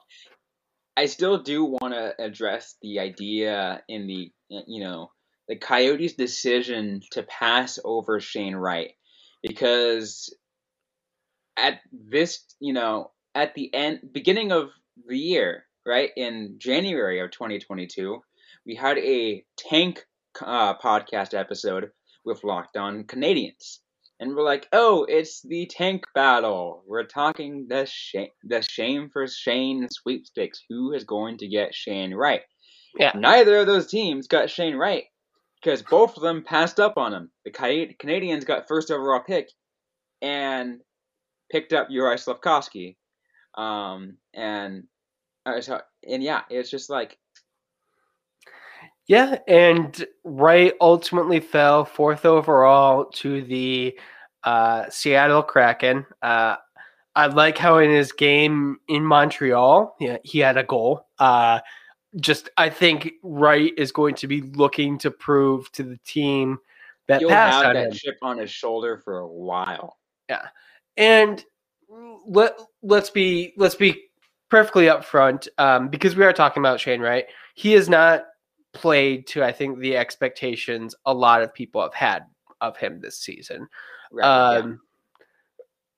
I 0.95 1.07
still 1.07 1.37
do 1.37 1.65
want 1.65 1.93
to 1.93 2.13
address 2.23 2.75
the 2.81 2.99
idea 2.99 3.83
in 3.89 4.07
the 4.07 4.31
you 4.49 4.81
know 4.81 5.11
the 5.47 5.57
Coyotes' 5.57 6.13
decision 6.13 7.01
to 7.11 7.23
pass 7.23 7.77
over 7.83 8.19
Shane 8.19 8.55
Wright 8.55 8.93
because 9.43 10.33
at 11.57 11.79
this 11.91 12.43
you 12.59 12.73
know 12.73 13.11
at 13.33 13.53
the 13.55 13.73
end 13.73 13.99
beginning 14.11 14.51
of 14.51 14.69
the 15.07 15.17
year 15.17 15.65
right 15.85 16.11
in 16.15 16.55
January 16.57 17.19
of 17.19 17.31
2022 17.31 18.19
we 18.65 18.75
had 18.75 18.97
a 18.97 19.43
tank 19.57 20.05
uh, 20.41 20.77
podcast 20.77 21.37
episode 21.37 21.91
with 22.25 22.43
Locked 22.43 22.77
On 22.77 23.03
Canadiens 23.03 23.79
and 24.19 24.33
we're 24.33 24.43
like, 24.43 24.67
oh, 24.71 25.05
it's 25.09 25.41
the 25.41 25.65
tank 25.65 26.05
battle. 26.13 26.83
We're 26.87 27.03
talking 27.03 27.67
the 27.67 27.85
shame, 27.85 28.29
the 28.43 28.61
shame 28.61 29.09
for 29.11 29.27
Shane 29.27 29.87
sweepstakes. 29.91 30.63
Who 30.69 30.93
is 30.93 31.03
going 31.03 31.37
to 31.39 31.47
get 31.47 31.75
Shane 31.75 32.13
Wright? 32.13 32.41
Yeah. 32.97 33.11
Neither 33.13 33.57
of 33.57 33.67
those 33.67 33.87
teams 33.87 34.27
got 34.27 34.49
Shane 34.49 34.75
Wright 34.75 35.03
because 35.61 35.81
both 35.81 36.15
of 36.15 36.23
them 36.23 36.43
passed 36.43 36.79
up 36.79 36.97
on 36.97 37.13
him. 37.13 37.31
The 37.43 37.51
Ca- 37.51 37.95
Canadiens 38.01 38.45
got 38.45 38.69
first 38.69 38.89
overall 38.89 39.21
pick 39.25 39.49
and 40.21 40.79
picked 41.51 41.73
up 41.73 41.89
Juraj 41.89 42.19
Slavkovsky. 42.19 42.97
Um, 43.55 44.17
and 44.33 44.83
uh, 45.45 45.61
so, 45.61 45.81
and 46.07 46.21
yeah, 46.21 46.41
it's 46.49 46.69
just 46.69 46.89
like 46.89 47.17
Yeah, 49.07 49.37
and 49.47 50.05
Wright 50.23 50.73
ultimately 50.81 51.39
fell 51.39 51.85
fourth 51.85 52.25
overall 52.25 53.05
to 53.05 53.43
the 53.43 53.97
uh, 54.43 54.89
Seattle 54.89 55.43
Kraken. 55.43 56.05
Uh, 56.21 56.55
I 57.15 57.27
like 57.27 57.57
how 57.57 57.77
in 57.77 57.91
his 57.91 58.11
game 58.11 58.77
in 58.87 59.05
Montreal, 59.05 59.95
yeah, 59.99 60.17
he 60.23 60.39
had 60.39 60.57
a 60.57 60.63
goal. 60.63 61.07
Uh, 61.17 61.59
just, 62.17 62.49
I 62.57 62.69
think 62.69 63.13
Wright 63.23 63.73
is 63.77 63.91
going 63.91 64.15
to 64.15 64.27
be 64.27 64.41
looking 64.41 64.97
to 64.99 65.11
prove 65.11 65.71
to 65.73 65.83
the 65.83 65.97
team 66.05 66.59
that 67.07 67.19
he'll 67.19 67.29
passed 67.29 67.57
have 67.57 67.65
on 67.67 67.73
that 67.75 67.87
him. 67.87 67.93
chip 67.93 68.17
on 68.21 68.37
his 68.37 68.49
shoulder 68.49 69.01
for 69.03 69.19
a 69.19 69.27
while. 69.27 69.97
And 70.97 71.43
let 72.27 72.59
let's 72.81 73.09
be 73.09 73.53
let's 73.57 73.75
be 73.75 74.03
perfectly 74.49 74.85
upfront 74.85 75.47
um, 75.57 75.89
because 75.89 76.15
we 76.15 76.23
are 76.23 76.33
talking 76.33 76.61
about 76.61 76.79
Shane 76.79 77.01
Wright. 77.01 77.25
He 77.55 77.73
has 77.73 77.89
not 77.89 78.25
played 78.73 79.27
to 79.27 79.43
I 79.43 79.51
think 79.51 79.79
the 79.79 79.97
expectations 79.97 80.95
a 81.05 81.13
lot 81.13 81.41
of 81.41 81.53
people 81.53 81.81
have 81.81 81.93
had 81.93 82.25
of 82.61 82.77
him 82.77 82.99
this 83.01 83.17
season. 83.17 83.67
Right, 84.11 84.25
yeah. 84.25 84.59
Um, 84.59 84.81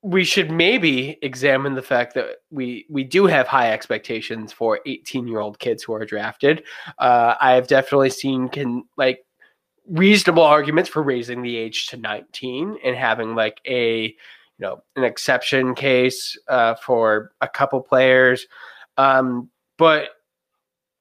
We 0.03 0.23
should 0.23 0.51
maybe 0.51 1.17
examine 1.21 1.73
the 1.75 1.81
fact 1.81 2.13
that 2.15 2.37
we 2.51 2.85
we 2.89 3.03
do 3.03 3.25
have 3.25 3.47
high 3.47 3.71
expectations 3.73 4.53
for 4.53 4.79
18 4.85 5.27
year 5.27 5.39
old 5.39 5.59
kids 5.59 5.83
who 5.83 5.93
are 5.93 6.05
drafted. 6.05 6.63
Uh, 6.97 7.35
I 7.39 7.53
have 7.53 7.67
definitely 7.67 8.11
seen 8.11 8.49
can 8.49 8.83
like 8.95 9.25
reasonable 9.87 10.43
arguments 10.43 10.89
for 10.89 11.01
raising 11.01 11.41
the 11.41 11.55
age 11.55 11.87
to 11.87 11.97
19 11.97 12.77
and 12.83 12.95
having 12.95 13.35
like 13.35 13.61
a 13.65 14.15
you 14.57 14.65
know 14.65 14.81
an 14.95 15.03
exception 15.03 15.75
case 15.75 16.37
uh, 16.47 16.75
for 16.75 17.31
a 17.41 17.47
couple 17.47 17.81
players 17.81 18.45
um, 18.97 19.49
but 19.77 20.09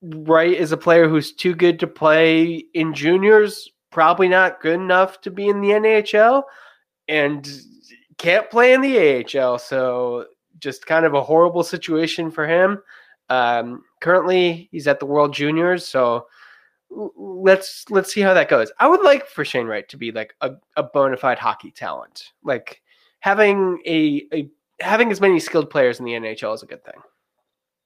Wright 0.03 0.53
is 0.53 0.73
a 0.73 0.77
player 0.77 1.09
who's 1.09 1.33
too 1.33 1.55
good 1.55 1.81
to 1.81 1.87
play 1.87 2.65
in 2.75 2.95
juniors 2.95 3.71
probably 3.91 4.29
not 4.29 4.61
good 4.61 4.81
enough 4.81 5.21
to 5.23 5.31
be 5.31 5.49
in 5.49 5.61
the 5.61 5.71
nhl 5.71 6.43
and 7.09 7.49
can't 8.19 8.51
play 8.51 8.73
in 8.75 8.81
the 8.81 9.25
ahl 9.39 9.59
so 9.59 10.27
just 10.59 10.87
kind 10.87 11.05
of 11.05 11.15
a 11.15 11.23
horrible 11.23 11.63
situation 11.63 12.31
for 12.31 12.47
him 12.47 12.83
um, 13.29 13.83
currently 14.01 14.69
he's 14.71 14.87
at 14.87 15.01
the 15.01 15.07
world 15.07 15.33
juniors 15.35 15.87
so 15.87 16.27
let's 16.91 17.85
let's 17.91 18.13
see 18.13 18.21
how 18.21 18.35
that 18.35 18.49
goes. 18.49 18.71
I 18.79 18.89
would 18.89 19.03
like 19.03 19.27
for 19.27 19.45
Shane 19.45 19.67
Wright 19.67 19.89
to 19.89 19.97
be 19.97 20.13
like 20.13 20.35
a, 20.41 20.53
a 20.77 20.83
bona 20.83 21.17
fide 21.17 21.39
hockey 21.39 21.71
talent. 21.71 22.33
Like 22.43 22.83
having 23.27 23.83
a, 23.85 24.23
a 24.33 24.49
having 24.81 25.11
as 25.11 25.21
many 25.21 25.41
skilled 25.41 25.69
players 25.69 25.99
in 25.99 26.05
the 26.05 26.13
NHL 26.13 26.55
is 26.55 26.63
a 26.63 26.67
good 26.67 26.85
thing. 26.85 27.03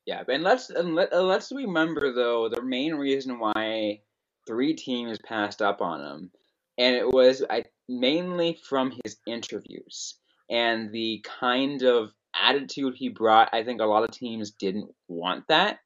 Yeah, 0.04 0.22
and 0.28 0.42
let's 0.42 0.68
and 0.68 0.94
let, 0.94 1.12
uh, 1.14 1.22
let's 1.22 1.50
remember 1.50 2.12
though 2.12 2.50
the 2.50 2.60
main 2.60 2.94
reason 2.94 3.38
why 3.38 4.00
three 4.46 4.74
teams 4.74 5.18
passed 5.24 5.62
up 5.62 5.80
on 5.80 6.00
him, 6.00 6.30
and 6.76 6.94
it 6.94 7.08
was 7.08 7.42
I 7.48 7.64
mainly 7.88 8.58
from 8.68 8.92
his 9.02 9.16
interviews 9.26 10.16
and 10.50 10.92
the 10.92 11.24
kind 11.40 11.82
of 11.84 12.10
attitude 12.34 12.94
he 12.94 13.08
brought. 13.08 13.48
I 13.54 13.64
think 13.64 13.80
a 13.80 13.86
lot 13.86 14.04
of 14.04 14.10
teams 14.10 14.50
didn't 14.50 14.90
want 15.08 15.44
that. 15.48 15.78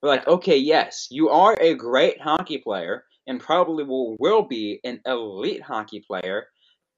They're 0.00 0.10
like, 0.10 0.26
okay, 0.26 0.56
yes, 0.56 1.08
you 1.10 1.28
are 1.28 1.54
a 1.60 1.74
great 1.74 2.22
hockey 2.22 2.56
player, 2.56 3.04
and 3.26 3.38
probably 3.38 3.84
will 3.84 4.16
will 4.18 4.46
be 4.48 4.80
an 4.82 5.02
elite 5.04 5.62
hockey 5.62 6.02
player 6.06 6.46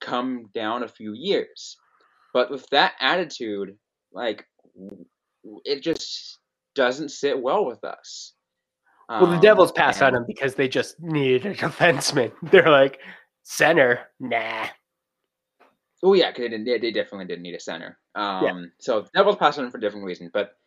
come 0.00 0.50
down 0.54 0.84
a 0.84 0.88
few 0.88 1.12
years. 1.12 1.76
But 2.37 2.50
with 2.50 2.69
that 2.69 2.93
attitude, 3.00 3.78
like 4.12 4.45
it 5.64 5.81
just 5.83 6.38
doesn't 6.75 7.09
sit 7.09 7.40
well 7.40 7.64
with 7.64 7.83
us. 7.83 8.35
Well, 9.09 9.25
the 9.25 9.37
Um, 9.37 9.40
Devils 9.40 9.73
passed 9.73 10.02
on 10.02 10.14
him 10.14 10.25
because 10.26 10.55
they 10.55 10.69
just 10.69 11.00
needed 11.00 11.47
a 11.47 11.55
defenseman. 11.55 12.33
They're 12.43 12.69
like 12.69 13.00
center, 13.43 14.11
nah. 14.21 14.66
Oh 16.02 16.12
yeah, 16.12 16.31
'cause 16.31 16.50
they, 16.50 16.59
they, 16.62 16.78
they 16.78 16.90
definitely 16.90 17.25
didn't 17.25 17.45
need 17.45 17.55
a 17.55 17.61
center. 17.61 17.99
Um, 18.14 18.71
So 18.81 19.00
the 19.00 19.11
Devils 19.14 19.37
passed 19.37 19.59
on 19.59 19.64
him 19.64 19.71
for 19.71 19.78
different 19.78 20.05
reasons, 20.05 20.31
but 20.31 20.59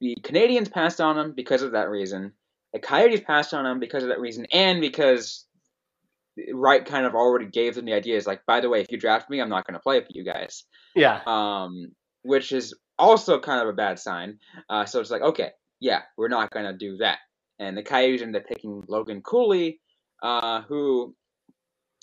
the 0.00 0.16
Canadiens 0.22 0.68
passed 0.68 1.00
on 1.00 1.16
him 1.16 1.30
because 1.30 1.62
of 1.62 1.70
that 1.72 1.90
reason. 1.90 2.32
The 2.72 2.80
Coyotes 2.80 3.20
passed 3.20 3.54
on 3.54 3.64
him 3.64 3.78
because 3.78 4.02
of 4.02 4.08
that 4.08 4.18
reason, 4.18 4.48
and 4.52 4.80
because 4.80 5.46
Wright 6.52 6.84
kind 6.84 7.04
of 7.06 7.14
already 7.14 7.46
gave 7.46 7.74
them 7.74 7.84
the 7.84 7.92
idea. 7.92 8.16
Is 8.16 8.26
like, 8.26 8.44
by 8.46 8.60
the 8.60 8.68
way, 8.68 8.80
if 8.80 8.90
you 8.90 8.98
draft 8.98 9.28
me, 9.28 9.40
I'm 9.40 9.48
not 9.50 9.66
going 9.66 9.74
to 9.74 9.80
play 9.80 10.00
for 10.00 10.08
you 10.10 10.24
guys. 10.24 10.64
Yeah, 10.94 11.20
um, 11.26 11.92
which 12.22 12.52
is 12.52 12.74
also 12.98 13.40
kind 13.40 13.60
of 13.62 13.68
a 13.68 13.72
bad 13.72 13.98
sign. 13.98 14.38
Uh, 14.68 14.84
so 14.84 15.00
it's 15.00 15.10
like, 15.10 15.22
okay, 15.22 15.50
yeah, 15.80 16.02
we're 16.16 16.28
not 16.28 16.50
gonna 16.50 16.76
do 16.76 16.96
that. 16.98 17.18
And 17.58 17.76
the 17.76 17.82
Coyotes 17.82 18.22
ended 18.22 18.42
up 18.42 18.48
picking 18.48 18.82
Logan 18.88 19.22
Cooley, 19.22 19.80
uh, 20.22 20.62
who, 20.62 21.14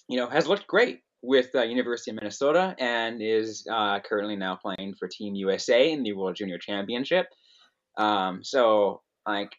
you 0.08 0.18
know, 0.18 0.28
has 0.28 0.48
looked 0.48 0.68
great 0.68 1.00
with 1.22 1.50
uh, 1.54 1.64
University 1.64 2.12
of 2.12 2.16
Minnesota 2.16 2.76
and 2.80 3.22
is 3.22 3.68
uh, 3.72 4.00
currently 4.00 4.36
now 4.38 4.56
playing 4.56 4.96
for 4.98 5.08
Team 5.08 5.36
USA 5.36 5.92
in 5.92 6.04
the 6.04 6.14
World 6.14 6.36
Junior 6.36 6.58
Championship. 6.58 7.28
Um, 7.98 8.44
so 8.44 9.02
like. 9.28 9.52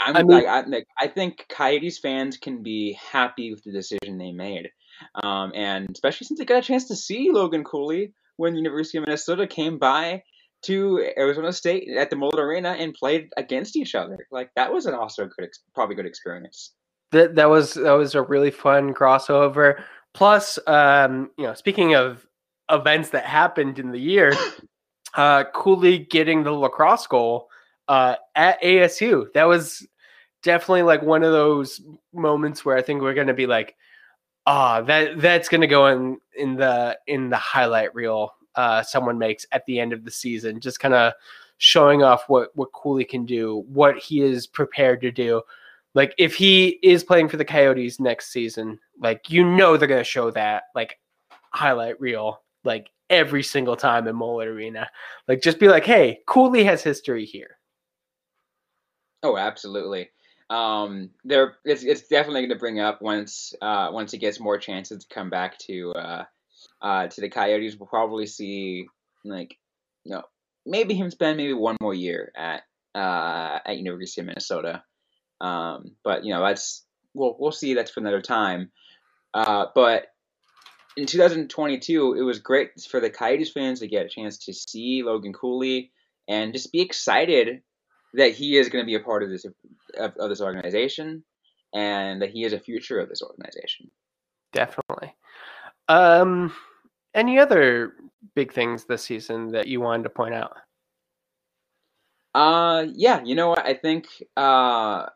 I'm, 0.00 0.16
I 0.16 0.18
I, 0.18 0.22
mean- 0.22 0.32
like, 0.32 0.46
I, 0.46 0.60
like, 0.62 0.86
I 1.00 1.06
think 1.06 1.46
Coyotes 1.48 1.98
fans 2.00 2.36
can 2.36 2.62
be 2.62 2.98
happy 3.12 3.52
with 3.52 3.62
the 3.62 3.70
decision 3.72 4.18
they 4.18 4.32
made, 4.32 4.68
um, 5.14 5.52
and 5.54 5.88
especially 5.90 6.26
since 6.26 6.38
they 6.38 6.44
got 6.44 6.58
a 6.58 6.66
chance 6.66 6.88
to 6.88 6.96
see 6.96 7.30
Logan 7.30 7.64
Cooley 7.64 8.12
when 8.36 8.52
the 8.52 8.58
University 8.58 8.98
of 8.98 9.04
Minnesota 9.06 9.46
came 9.46 9.78
by 9.78 10.22
to 10.62 11.10
Arizona 11.16 11.52
State 11.52 11.88
at 11.96 12.10
the 12.10 12.16
Mullett 12.16 12.38
Arena 12.38 12.70
and 12.70 12.94
played 12.94 13.28
against 13.36 13.76
each 13.76 13.94
other. 13.94 14.26
Like 14.30 14.50
that 14.56 14.72
was 14.72 14.86
an 14.86 14.94
also 14.94 15.24
a 15.24 15.26
good, 15.26 15.44
ex- 15.46 15.60
probably 15.74 15.96
good 15.96 16.06
experience. 16.06 16.72
that 17.10 17.34
that 17.36 17.50
was 17.50 17.74
that 17.74 17.92
was 17.92 18.14
a 18.14 18.22
really 18.22 18.50
fun 18.50 18.94
crossover. 18.94 19.82
Plus, 20.14 20.58
um, 20.66 21.30
you 21.38 21.44
know, 21.44 21.54
speaking 21.54 21.94
of 21.94 22.26
events 22.70 23.10
that 23.10 23.24
happened 23.24 23.78
in 23.78 23.90
the 23.92 24.00
year, 24.00 24.32
uh, 25.14 25.44
Cooley 25.54 25.98
getting 25.98 26.42
the 26.42 26.52
lacrosse 26.52 27.06
goal 27.06 27.48
uh, 27.88 28.16
at 28.34 28.60
ASU. 28.62 29.32
That 29.34 29.44
was 29.44 29.86
definitely 30.42 30.82
like 30.82 31.02
one 31.02 31.22
of 31.22 31.32
those 31.32 31.80
moments 32.12 32.64
where 32.64 32.76
I 32.76 32.82
think 32.82 33.02
we're 33.02 33.14
going 33.14 33.28
to 33.28 33.34
be 33.34 33.46
like, 33.46 33.76
ah, 34.46 34.80
that 34.82 35.20
that's 35.20 35.48
to 35.48 35.66
go 35.66 35.86
in 35.86 36.18
in 36.36 36.56
the 36.56 36.98
in 37.06 37.30
the 37.30 37.36
highlight 37.36 37.94
reel 37.94 38.34
uh, 38.54 38.82
someone 38.82 39.18
makes 39.18 39.46
at 39.52 39.64
the 39.66 39.80
end 39.80 39.92
of 39.92 40.04
the 40.04 40.10
season. 40.10 40.60
Just 40.60 40.80
kind 40.80 40.94
of 40.94 41.12
showing 41.58 42.02
off 42.02 42.24
what 42.28 42.50
what 42.54 42.72
Cooley 42.72 43.04
can 43.04 43.24
do, 43.24 43.64
what 43.68 43.98
he 43.98 44.20
is 44.22 44.46
prepared 44.46 45.00
to 45.02 45.10
do. 45.10 45.42
Like 45.94 46.14
if 46.18 46.34
he 46.34 46.78
is 46.82 47.04
playing 47.04 47.28
for 47.28 47.36
the 47.36 47.44
Coyotes 47.44 48.00
next 48.00 48.32
season, 48.32 48.78
like 48.98 49.30
you 49.30 49.44
know 49.44 49.76
they're 49.76 49.88
gonna 49.88 50.04
show 50.04 50.30
that 50.30 50.64
like 50.74 50.98
highlight 51.50 52.00
reel 52.00 52.42
like 52.64 52.90
every 53.10 53.42
single 53.42 53.76
time 53.76 54.08
in 54.08 54.16
Mullett 54.16 54.46
Arena. 54.46 54.88
Like 55.28 55.42
just 55.42 55.60
be 55.60 55.68
like, 55.68 55.84
hey, 55.84 56.20
Cooley 56.26 56.64
has 56.64 56.82
history 56.82 57.24
here. 57.24 57.58
Oh, 59.22 59.36
absolutely. 59.36 60.10
Um, 60.52 61.08
there, 61.24 61.54
it's 61.64 61.82
it's 61.82 62.08
definitely 62.08 62.42
going 62.42 62.50
to 62.50 62.58
bring 62.58 62.78
up 62.78 63.00
once 63.00 63.54
uh, 63.62 63.88
once 63.90 64.12
he 64.12 64.18
gets 64.18 64.38
more 64.38 64.58
chances 64.58 65.02
to 65.02 65.14
come 65.14 65.30
back 65.30 65.56
to 65.60 65.92
uh, 65.92 66.24
uh, 66.82 67.06
to 67.06 67.20
the 67.22 67.30
Coyotes. 67.30 67.76
We'll 67.78 67.86
probably 67.86 68.26
see 68.26 68.86
like 69.24 69.56
you 70.04 70.12
know 70.12 70.24
maybe 70.66 70.92
him 70.92 71.10
spend 71.10 71.38
maybe 71.38 71.54
one 71.54 71.78
more 71.80 71.94
year 71.94 72.30
at 72.36 72.64
uh, 72.94 73.60
at 73.64 73.78
University 73.78 74.20
of 74.20 74.26
Minnesota. 74.26 74.82
Um, 75.40 75.92
but 76.04 76.22
you 76.26 76.34
know 76.34 76.42
that's 76.46 76.84
we'll 77.14 77.34
we'll 77.38 77.52
see. 77.52 77.72
That's 77.72 77.90
for 77.90 78.00
another 78.00 78.20
time. 78.20 78.70
Uh, 79.32 79.66
but 79.74 80.08
in 80.98 81.06
2022, 81.06 82.12
it 82.18 82.20
was 82.20 82.40
great 82.40 82.78
for 82.90 83.00
the 83.00 83.08
Coyotes 83.08 83.50
fans 83.50 83.80
to 83.80 83.88
get 83.88 84.04
a 84.04 84.10
chance 84.10 84.44
to 84.44 84.52
see 84.52 85.02
Logan 85.02 85.32
Cooley 85.32 85.92
and 86.28 86.52
just 86.52 86.72
be 86.72 86.82
excited 86.82 87.62
that 88.14 88.32
he 88.32 88.56
is 88.56 88.68
going 88.68 88.82
to 88.82 88.86
be 88.86 88.94
a 88.94 89.00
part 89.00 89.22
of 89.22 89.30
this 89.30 89.44
of, 89.44 89.54
of, 90.16 90.28
this 90.28 90.40
organization 90.40 91.24
and 91.74 92.20
that 92.20 92.30
he 92.30 92.44
is 92.44 92.52
a 92.52 92.60
future 92.60 93.00
of 93.00 93.08
this 93.08 93.22
organization. 93.22 93.90
Definitely. 94.52 95.14
Um, 95.88 96.52
any 97.14 97.38
other 97.38 97.94
big 98.34 98.52
things 98.52 98.84
this 98.84 99.02
season 99.02 99.52
that 99.52 99.66
you 99.66 99.80
wanted 99.80 100.04
to 100.04 100.10
point 100.10 100.34
out? 100.34 100.56
Uh, 102.34 102.86
yeah, 102.94 103.22
you 103.24 103.34
know 103.34 103.48
what? 103.48 103.64
I 103.64 103.74
think 103.74 104.06
uh, 104.36 105.06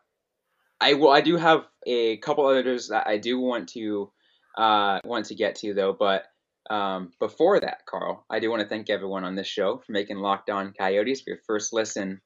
I 0.79 0.93
will. 0.93 1.09
I 1.09 1.21
do 1.21 1.37
have 1.37 1.65
a 1.85 2.17
couple 2.17 2.45
others 2.45 2.89
that 2.89 3.07
I 3.07 3.17
do 3.17 3.39
want 3.39 3.69
to 3.69 4.11
uh, 4.57 4.99
want 5.03 5.25
to 5.27 5.35
get 5.35 5.55
to 5.55 5.73
though. 5.73 5.93
But 5.93 6.25
um, 6.69 7.11
before 7.19 7.59
that, 7.59 7.85
Carl, 7.87 8.25
I 8.29 8.39
do 8.39 8.51
want 8.51 8.61
to 8.61 8.67
thank 8.67 8.89
everyone 8.89 9.23
on 9.23 9.35
this 9.35 9.47
show 9.47 9.81
for 9.85 9.91
making 9.91 10.17
Locked 10.17 10.49
On 10.49 10.73
Coyotes 10.77 11.21
for 11.21 11.31
your 11.31 11.39
first 11.47 11.73
listen 11.73 12.21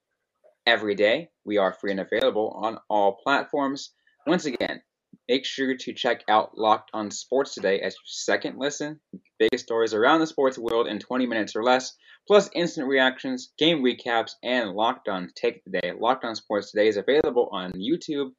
every 0.66 0.96
day. 0.96 1.30
We 1.46 1.58
are 1.58 1.74
free 1.74 1.92
and 1.92 2.00
available 2.00 2.50
on 2.62 2.78
all 2.90 3.20
platforms. 3.24 3.92
Once 4.28 4.46
again, 4.46 4.82
make 5.28 5.46
sure 5.46 5.76
to 5.76 5.94
check 5.94 6.24
out 6.28 6.58
Locked 6.58 6.92
On 6.94 7.12
Sports 7.12 7.54
today 7.54 7.80
as 7.80 7.94
your 7.94 8.02
second 8.06 8.58
listen. 8.58 9.00
Biggest 9.40 9.66
stories 9.66 9.94
around 9.94 10.20
the 10.20 10.28
sports 10.28 10.58
world 10.58 10.88
in 10.88 11.00
20 11.00 11.26
minutes 11.26 11.56
or 11.56 11.64
less, 11.64 11.96
plus 12.28 12.50
instant 12.54 12.88
reactions, 12.88 13.52
game 13.58 13.84
recaps, 13.84 14.32
and 14.44 14.72
Locked 14.72 15.08
On 15.08 15.30
Take 15.36 15.64
the 15.64 15.80
Day. 15.80 15.92
Locked 15.98 16.26
On 16.26 16.36
Sports 16.36 16.72
today 16.72 16.88
is 16.88 16.98
available 16.98 17.50
on 17.52 17.72
YouTube 17.74 18.32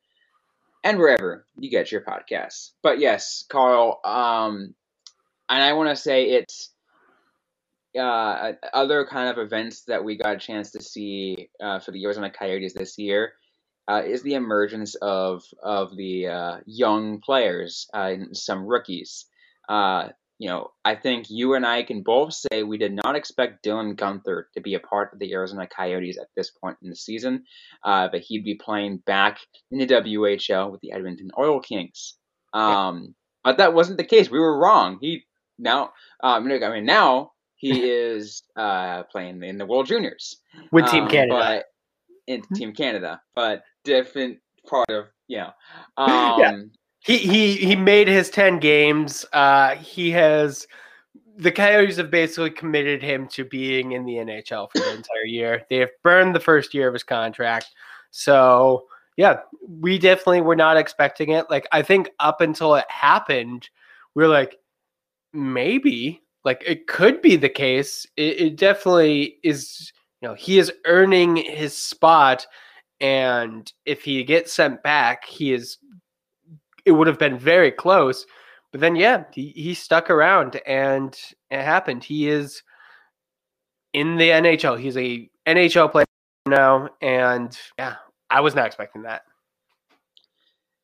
and 0.85 0.99
wherever 0.99 1.47
you 1.59 1.71
get 1.71 1.93
your 1.93 2.03
podcasts. 2.03 2.71
But 2.83 2.99
yes, 2.99 3.45
Carl, 3.49 4.01
um, 4.05 4.75
and 5.49 5.63
I 5.63 5.73
want 5.75 5.91
to 5.91 5.97
say 5.97 6.31
it's 6.31 6.72
uh, 7.99 8.53
other 8.73 9.05
kind 9.07 9.29
of 9.29 9.39
events 9.39 9.83
that 9.85 10.05
we 10.05 10.17
got 10.17 10.37
a 10.37 10.39
chance 10.39 10.71
to 10.73 10.83
see 10.83 11.51
uh, 11.63 11.79
for 11.79 11.91
the 11.91 12.05
Arizona 12.05 12.31
Coyotes 12.31 12.75
this 12.75 12.99
year 12.99 13.35
uh, 13.89 14.03
is 14.05 14.23
the 14.23 14.35
emergence 14.35 14.95
of 14.97 15.43
of 15.63 15.97
the 15.97 16.29
uh, 16.29 16.57
young 16.67 17.21
players 17.21 17.89
uh, 17.95 18.11
and 18.13 18.37
some 18.37 18.67
rookies. 18.67 19.27
Uh, 19.69 20.09
you 20.39 20.49
know, 20.49 20.73
I 20.85 20.97
think 20.97 21.27
you 21.31 21.55
and 21.55 21.65
I 21.65 21.85
can 21.85 22.03
both 22.03 22.35
say 22.35 22.63
we 22.63 22.79
did 22.79 22.93
not 22.93 23.15
expect 23.15 23.65
Dylan 23.65 23.95
Guenther 23.95 24.45
to 24.55 24.61
be 24.61 24.75
a 24.75 24.81
part 24.81 25.13
of 25.13 25.21
the 25.21 25.33
Arizona 25.33 25.69
Coyotes 25.69 26.19
at 26.19 26.27
this 26.35 26.51
point 26.51 26.79
in 26.83 26.91
the 26.91 26.97
season, 26.97 27.45
but 27.85 28.21
he'd 28.23 28.45
be 28.45 28.57
playing 28.57 28.99
back 29.07 29.39
in 29.71 29.79
the 29.79 29.87
WHL 29.87 30.73
with 30.73 30.81
the 30.81 30.93
Edmonton 30.93 31.31
Oil 31.39 31.61
Kings. 31.61 32.15
Um, 32.53 33.03
yeah. 33.03 33.11
But 33.45 33.59
that 33.59 33.75
wasn't 33.75 33.99
the 33.99 34.05
case. 34.05 34.31
We 34.31 34.41
were 34.41 34.59
wrong. 34.59 34.99
He 35.01 35.25
now, 35.59 35.93
um, 36.23 36.51
I 36.51 36.71
mean, 36.71 36.87
now 36.87 37.32
he 37.63 37.89
is 37.89 38.43
uh, 38.57 39.05
playing 39.05 39.41
in 39.45 39.57
the 39.57 39.65
World 39.65 39.87
Juniors 39.87 40.39
with 40.73 40.91
Team 40.91 41.05
um, 41.05 41.09
Canada. 41.09 41.39
But 41.39 41.65
in 42.27 42.43
hmm? 42.43 42.55
Team 42.55 42.73
Canada, 42.73 43.23
but 43.37 43.63
different 43.85 44.39
part 44.69 44.91
of 44.91 45.07
you 45.29 45.39
know. 45.39 45.51
Um, 45.97 46.41
yeah. 46.41 46.61
He 46.99 47.19
he 47.19 47.55
he 47.55 47.77
made 47.77 48.09
his 48.09 48.31
ten 48.31 48.59
games. 48.59 49.25
Uh, 49.33 49.77
he 49.77 50.11
has 50.11 50.67
the 51.37 51.53
Coyotes 51.53 51.99
have 51.99 52.11
basically 52.11 52.51
committed 52.51 53.01
him 53.01 53.29
to 53.29 53.45
being 53.45 53.93
in 53.93 54.05
the 54.05 54.15
NHL 54.15 54.69
for 54.73 54.79
the 54.79 54.91
entire 54.91 55.25
year. 55.25 55.63
They 55.71 55.77
have 55.77 55.91
burned 56.03 56.35
the 56.35 56.41
first 56.41 56.75
year 56.75 56.89
of 56.89 56.95
his 56.95 57.05
contract. 57.05 57.71
So 58.11 58.87
yeah, 59.17 59.39
we 59.69 60.01
definitely 60.01 60.41
were 60.41 60.57
not 60.57 60.77
expecting 60.77 61.31
it. 61.31 61.49
Like 61.49 61.69
I 61.71 61.83
think 61.83 62.11
up 62.19 62.41
until 62.41 62.75
it 62.75 62.91
happened, 62.91 63.69
we 64.17 64.25
are 64.25 64.29
like, 64.29 64.59
maybe 65.33 66.22
like 66.45 66.63
it 66.67 66.87
could 66.87 67.23
be 67.23 67.37
the 67.37 67.49
case. 67.49 68.07
It, 68.17 68.41
it 68.41 68.57
definitely 68.57 69.39
is. 69.43 69.93
You 70.21 70.29
know, 70.29 70.35
he 70.35 70.59
is 70.59 70.73
earning 70.87 71.37
his 71.37 71.77
spot, 71.77 72.47
and 73.01 73.71
if 73.85 74.05
he 74.05 74.23
gets 74.25 74.53
sent 74.53 74.83
back, 74.83 75.25
he 75.25 75.53
is. 75.53 75.79
It 76.85 76.93
would 76.93 77.07
have 77.07 77.19
been 77.19 77.39
very 77.39 77.71
close, 77.71 78.27
but 78.73 78.81
then 78.81 78.97
yeah, 78.97 79.25
he, 79.33 79.49
he 79.51 79.75
stuck 79.75 80.11
around, 80.11 80.61
and 80.67 81.17
it 81.51 81.63
happened. 81.63 82.03
He 82.03 82.29
is 82.29 82.63
in 83.93 84.17
the 84.17 84.31
NHL. 84.31 84.81
He's 84.81 84.97
a 84.97 85.31
NHL 85.47 85.93
player 85.93 86.07
now, 86.47 86.89
and 87.01 87.57
yeah, 87.79 87.97
I 88.31 88.41
was 88.41 88.55
not 88.55 88.67
expecting 88.67 89.03
that. 89.03 89.23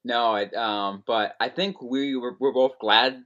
No, 0.05 0.35
I, 0.35 0.44
um, 0.53 1.03
but 1.07 1.35
I 1.40 1.49
think 1.49 1.83
we 1.83 2.16
were, 2.16 2.37
we're 2.38 2.53
both 2.53 2.79
glad 2.79 3.25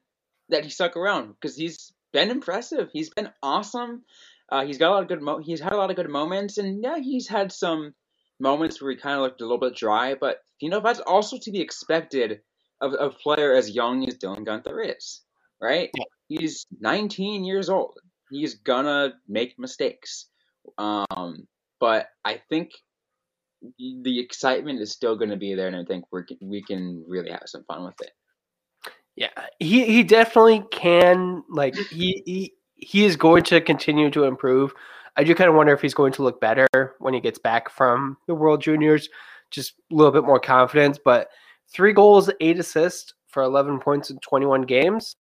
that 0.49 0.65
he 0.65 0.71
stuck 0.71 0.97
around 0.97 1.35
because 1.35 1.57
he's 1.57 1.93
been 2.13 2.31
impressive. 2.31 2.91
He's 2.93 3.11
been 3.11 3.31
awesome. 3.43 4.05
Uh, 4.51 4.65
he's 4.65 4.79
got 4.79 4.91
a 4.91 4.95
lot 4.95 5.03
of 5.03 5.09
good. 5.09 5.23
Mo- 5.23 5.43
he's 5.43 5.61
had 5.61 5.73
a 5.73 5.77
lot 5.77 5.91
of 5.91 5.97
good 5.97 6.11
moments, 6.11 6.59
and 6.59 6.83
yeah, 6.83 6.99
he's 6.99 7.29
had 7.29 7.53
some 7.53 7.95
moments 8.39 8.81
where 8.81 8.91
he 8.91 8.97
kind 8.97 9.17
of 9.17 9.23
looked 9.23 9.41
a 9.41 9.45
little 9.45 9.59
bit 9.59 9.77
dry. 9.77 10.15
But 10.15 10.39
you 10.61 10.69
know, 10.69 10.81
that's 10.81 11.01
also 11.01 11.39
to 11.39 11.51
be 11.51 11.61
expected 11.61 12.41
of, 12.81 12.93
a 12.93 13.11
player 13.11 13.55
as 13.55 13.71
young 13.71 14.07
as 14.07 14.19
Dylan 14.19 14.47
Guenther 14.47 14.97
is. 14.97 15.23
Right? 15.61 15.91
Yeah. 15.97 16.05
He's 16.29 16.67
19 16.81 17.45
years 17.45 17.69
old. 17.69 17.99
He's 18.31 18.55
gonna 18.57 19.15
make 19.29 19.59
mistakes. 19.59 20.27
Um, 20.79 21.47
but 21.81 22.07
I 22.25 22.41
think 22.49 22.73
the 23.79 24.21
excitement 24.21 24.81
is 24.81 24.93
still 24.93 25.17
going 25.17 25.31
to 25.31 25.37
be 25.37 25.55
there, 25.55 25.69
and 25.69 25.77
I 25.77 25.85
think 25.85 26.05
we 26.13 26.23
we 26.41 26.63
can 26.63 27.05
really 27.07 27.31
have 27.31 27.43
some 27.47 27.65
fun 27.65 27.85
with 27.85 28.01
it. 28.01 28.11
Yeah, 29.17 29.29
he 29.59 29.85
he 29.85 30.03
definitely 30.03 30.65
can. 30.71 31.43
Like 31.49 31.75
he 31.75 32.23
he 32.25 32.55
he 32.77 33.05
is 33.05 33.17
going 33.17 33.45
to 33.45 33.61
continue 33.61 34.11
to 34.11 34.25
improve. 34.25 34.73
I 35.17 35.25
do 35.25 35.35
kind 35.35 35.51
of 35.51 35.57
wonder 35.57 35.75
if 35.75 35.83
he's 35.83 35.95
going 35.95 36.13
to 36.15 36.23
look 36.23 36.41
better 36.41 36.67
when 36.99 37.13
he 37.13 37.21
gets 37.21 37.39
back 37.39 37.71
from 37.71 38.17
the 38.27 38.35
World 38.35 38.63
Juniors, 38.63 39.09
just 39.51 39.75
a 39.91 39.95
little 39.95 40.13
bit 40.13 40.25
more 40.25 40.41
confidence. 40.41 40.99
But 41.03 41.29
three 41.69 41.93
goals, 41.93 42.31
eight 42.41 42.59
assists 42.59 43.13
for 43.29 43.43
11 43.43 43.81
points 43.81 44.11
in 44.11 44.19
21 44.19 44.63
games. 44.63 45.17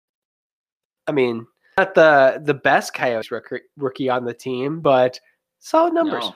I 1.06 1.12
mean, 1.12 1.46
not 1.76 1.94
the 1.94 2.40
the 2.44 2.54
best 2.54 2.94
Coyotes 2.94 3.30
rookie, 3.30 3.62
rookie 3.76 4.08
on 4.08 4.24
the 4.24 4.34
team, 4.34 4.80
but 4.80 5.18
solid 5.58 5.94
numbers. 5.94 6.24
No. 6.24 6.34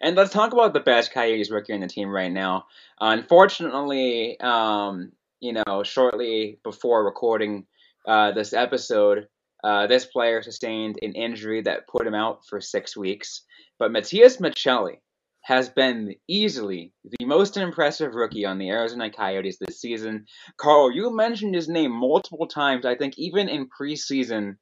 And 0.00 0.16
let's 0.16 0.32
talk 0.32 0.52
about 0.52 0.72
the 0.72 0.80
best 0.80 1.12
Coyotes 1.12 1.50
rookie 1.50 1.72
on 1.72 1.80
the 1.80 1.88
team 1.88 2.08
right 2.08 2.30
now. 2.30 2.66
Unfortunately, 3.00 4.38
um, 4.40 5.12
you 5.40 5.54
know, 5.54 5.82
shortly 5.82 6.58
before 6.62 7.04
recording 7.04 7.66
uh, 8.06 8.32
this 8.32 8.52
episode, 8.52 9.26
uh, 9.64 9.86
this 9.86 10.06
player 10.06 10.42
sustained 10.42 10.98
an 11.02 11.14
injury 11.14 11.62
that 11.62 11.88
put 11.88 12.06
him 12.06 12.14
out 12.14 12.40
for 12.48 12.60
six 12.60 12.96
weeks. 12.96 13.42
But 13.78 13.92
Matias 13.92 14.38
Maccelli 14.38 14.96
has 15.42 15.70
been 15.70 16.14
easily 16.28 16.92
the 17.18 17.24
most 17.24 17.56
impressive 17.56 18.14
rookie 18.14 18.44
on 18.44 18.58
the 18.58 18.68
Arizona 18.70 19.10
Coyotes 19.10 19.58
this 19.58 19.80
season. 19.80 20.26
Carl, 20.58 20.92
you 20.92 21.14
mentioned 21.14 21.54
his 21.54 21.68
name 21.68 21.92
multiple 21.92 22.46
times. 22.46 22.84
I 22.84 22.94
think 22.94 23.14
even 23.16 23.48
in 23.48 23.68
preseason, 23.68 24.56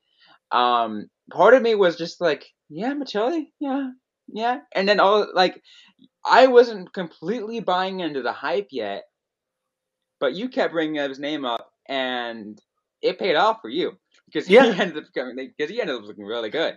um, 0.52 1.08
part 1.30 1.54
of 1.54 1.62
me 1.62 1.74
was 1.74 1.96
just 1.96 2.20
like, 2.20 2.46
yeah, 2.68 2.94
Maccelli, 2.94 3.46
yeah, 3.60 3.90
yeah. 4.28 4.58
And 4.74 4.88
then 4.88 5.00
all 5.00 5.26
like, 5.34 5.60
I 6.24 6.46
wasn't 6.46 6.92
completely 6.92 7.60
buying 7.60 8.00
into 8.00 8.22
the 8.22 8.32
hype 8.32 8.68
yet 8.70 9.04
but 10.20 10.34
you 10.34 10.48
kept 10.48 10.72
bringing 10.72 10.96
his 10.96 11.18
name 11.18 11.44
up, 11.44 11.70
and 11.88 12.60
it 13.02 13.18
paid 13.18 13.36
off 13.36 13.60
for 13.62 13.68
you 13.68 13.96
because 14.26 14.48
yeah. 14.48 14.72
he 14.72 14.80
ended 14.80 14.98
up 14.98 15.04
becoming 15.12 15.52
because 15.56 15.70
he 15.70 15.80
ended 15.80 15.96
up 15.96 16.02
looking 16.02 16.24
really 16.24 16.50
good. 16.50 16.76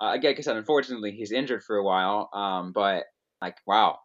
Uh, 0.00 0.12
again, 0.12 0.32
because 0.32 0.46
unfortunately 0.46 1.10
he's 1.10 1.32
injured 1.32 1.62
for 1.64 1.76
a 1.76 1.84
while. 1.84 2.30
Um, 2.32 2.72
but 2.72 3.04
like, 3.40 3.56
wow. 3.66 3.98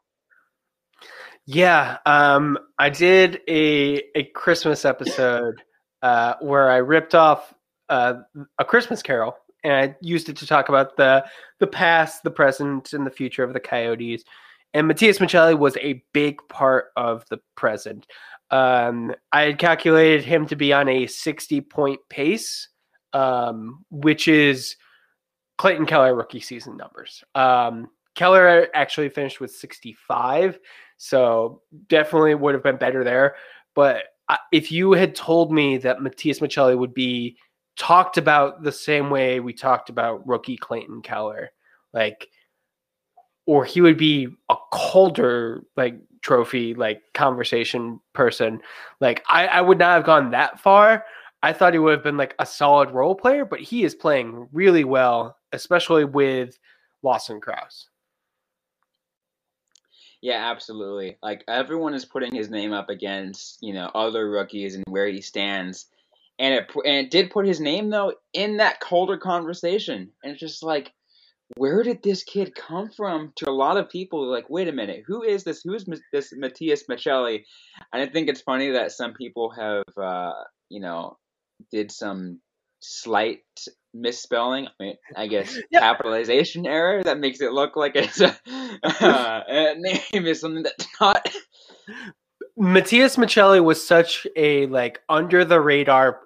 Yeah, 1.46 1.98
um, 2.06 2.58
I 2.80 2.90
did 2.90 3.42
a 3.48 4.04
a 4.16 4.24
Christmas 4.36 4.86
episode 4.86 5.62
uh, 6.02 6.36
where 6.42 6.70
I 6.70 6.78
ripped 6.78 7.16
off 7.16 7.54
uh, 7.90 8.16
a 8.60 8.66
Christmas 8.66 9.02
Carol 9.02 9.36
and 9.64 9.74
I 9.74 9.96
used 10.02 10.30
it 10.30 10.38
to 10.38 10.48
talk 10.48 10.70
about 10.70 10.98
the 10.98 11.26
the 11.60 11.68
past, 11.68 12.24
the 12.24 12.32
present, 12.32 12.94
and 12.94 13.06
the 13.06 13.12
future 13.12 13.44
of 13.44 13.54
the 13.54 13.60
Coyotes. 13.60 14.24
And 14.74 14.88
Matias 14.88 15.20
Maccelli 15.20 15.58
was 15.58 15.78
a 15.78 16.04
big 16.14 16.40
part 16.50 16.88
of 16.96 17.24
the 17.30 17.40
present. 17.56 18.06
Um, 18.50 19.14
I 19.32 19.42
had 19.44 19.60
calculated 19.60 20.24
him 20.24 20.46
to 20.48 20.56
be 20.56 20.72
on 20.72 20.88
a 20.88 21.08
60 21.08 21.62
point 21.62 22.00
pace, 22.10 22.70
um, 23.14 23.84
which 23.90 24.28
is 24.28 24.76
Clayton 25.58 25.86
Keller 25.86 26.16
rookie 26.16 26.40
season 26.40 26.78
numbers. 26.78 27.24
Um, 27.36 27.90
Keller 28.16 28.68
actually 28.74 29.10
finished 29.10 29.40
with 29.40 29.52
65, 29.52 30.60
so 30.98 31.62
definitely 31.88 32.36
would 32.36 32.54
have 32.54 32.64
been 32.64 32.78
better 32.78 33.04
there. 33.04 33.36
But 33.76 34.06
if 34.52 34.72
you 34.72 34.94
had 34.94 35.16
told 35.16 35.52
me 35.52 35.78
that 35.78 36.02
Matias 36.02 36.40
Maccelli 36.40 36.78
would 36.78 36.94
be 36.94 37.38
talked 37.78 38.18
about 38.18 38.64
the 38.64 38.72
same 38.72 39.10
way 39.10 39.40
we 39.40 39.54
talked 39.54 39.90
about 39.90 40.28
rookie 40.28 40.58
Clayton 40.58 41.02
Keller, 41.02 41.52
like, 41.94 42.28
or 43.46 43.64
he 43.64 43.82
would 43.82 43.98
be 43.98 44.28
a 44.50 44.56
Calder, 44.72 45.64
like 45.78 45.96
trophy 46.28 46.74
like 46.74 47.02
conversation 47.14 48.00
person, 48.14 48.60
like 49.00 49.24
I, 49.30 49.48
I 49.48 49.62
would 49.62 49.80
not 49.80 49.96
have 49.96 50.06
gone 50.06 50.32
that 50.32 50.60
far. 50.60 51.06
I 51.42 51.54
thought 51.54 51.74
he 51.74 51.80
would 51.80 51.94
have 51.94 52.04
been 52.04 52.18
like 52.18 52.36
a 52.40 52.46
solid 52.46 52.92
role 52.92 53.16
player, 53.16 53.46
but 53.46 53.62
he 53.62 53.84
is 53.84 53.96
playing 53.96 54.50
really 54.52 54.84
well, 54.84 55.38
especially 55.54 56.04
with 56.04 56.60
Lawson 57.02 57.40
Crouse. 57.40 57.88
Yeah, 60.22 60.52
absolutely. 60.52 61.18
Like 61.24 61.44
everyone 61.48 61.94
is 61.94 62.04
putting 62.04 62.36
his 62.36 62.50
name 62.50 62.74
up 62.74 62.90
against 62.90 63.60
you 63.62 63.74
know 63.74 63.90
other 63.96 64.30
rookies 64.30 64.76
and 64.76 64.84
where 64.90 65.08
he 65.08 65.22
stands, 65.22 65.86
and 66.40 66.54
it 66.54 66.72
and 66.84 67.06
it 67.06 67.12
did 67.12 67.32
put 67.32 67.48
his 67.48 67.62
name 67.62 67.90
though 67.90 68.14
in 68.34 68.58
that 68.58 68.82
Calder 68.82 69.18
conversation, 69.18 70.12
and 70.24 70.32
it's 70.32 70.42
just 70.42 70.64
like, 70.64 70.92
where 71.56 71.82
did 71.84 72.04
this 72.04 72.24
kid 72.24 72.54
come 72.56 72.90
from? 72.90 73.32
To 73.38 73.50
a 73.50 73.52
lot 73.52 73.78
of 73.78 73.90
people, 73.90 74.30
like, 74.30 74.50
wait 74.50 74.68
a 74.68 74.74
minute, 74.74 75.04
who 75.08 75.24
is 75.24 75.44
this? 75.44 75.62
Who 75.64 75.74
is 75.74 75.86
this 76.12 76.34
Matias 76.36 76.84
Maccelli? 76.90 77.44
And 77.94 78.02
I 78.02 78.08
think 78.08 78.28
it's 78.28 78.42
funny 78.42 78.72
that 78.72 78.92
some 78.92 79.14
people 79.14 79.52
have, 79.52 79.86
uh, 80.02 80.34
you 80.70 80.82
know, 80.82 81.18
did 81.72 81.92
some 81.92 82.42
slight 82.82 83.44
misspelling. 83.94 84.68
I 84.68 84.84
mean, 84.84 84.96
I 85.16 85.28
guess 85.28 85.58
yeah. 85.72 85.80
capitalization 85.80 86.66
error 86.66 87.04
that 87.04 87.20
makes 87.20 87.42
it 87.42 87.52
look 87.52 87.76
like 87.76 87.96
it's 87.96 88.22
a, 88.22 88.28
uh, 88.84 89.44
a 89.48 89.76
name 89.78 90.26
is 90.26 90.42
something 90.42 90.64
that's 90.64 90.88
not. 91.00 91.28
Matias 92.58 93.18
Maccelli 93.18 93.64
was 93.64 93.86
such 93.86 94.26
a 94.36 94.66
like 94.68 95.00
under 95.10 95.46
the 95.46 95.62
radar 95.62 96.20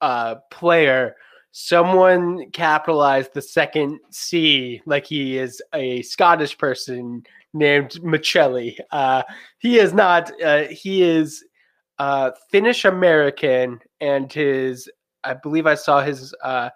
uh, 0.00 0.36
player. 0.50 1.16
Someone 1.56 2.50
capitalized 2.50 3.32
the 3.32 3.40
second 3.40 4.00
C 4.10 4.82
like 4.86 5.06
he 5.06 5.38
is 5.38 5.62
a 5.72 6.02
Scottish 6.02 6.58
person 6.58 7.22
named 7.52 7.92
Maccelli. 8.02 8.76
Uh, 8.90 9.22
he 9.58 9.78
is 9.78 9.94
not. 9.94 10.32
Uh, 10.42 10.64
he 10.64 11.04
is 11.04 11.44
uh, 12.00 12.32
Finnish 12.50 12.84
American, 12.84 13.78
and 14.00 14.32
his 14.32 14.90
I 15.22 15.34
believe 15.34 15.64
I 15.64 15.76
saw 15.76 16.02
his 16.02 16.34
uh, 16.42 16.70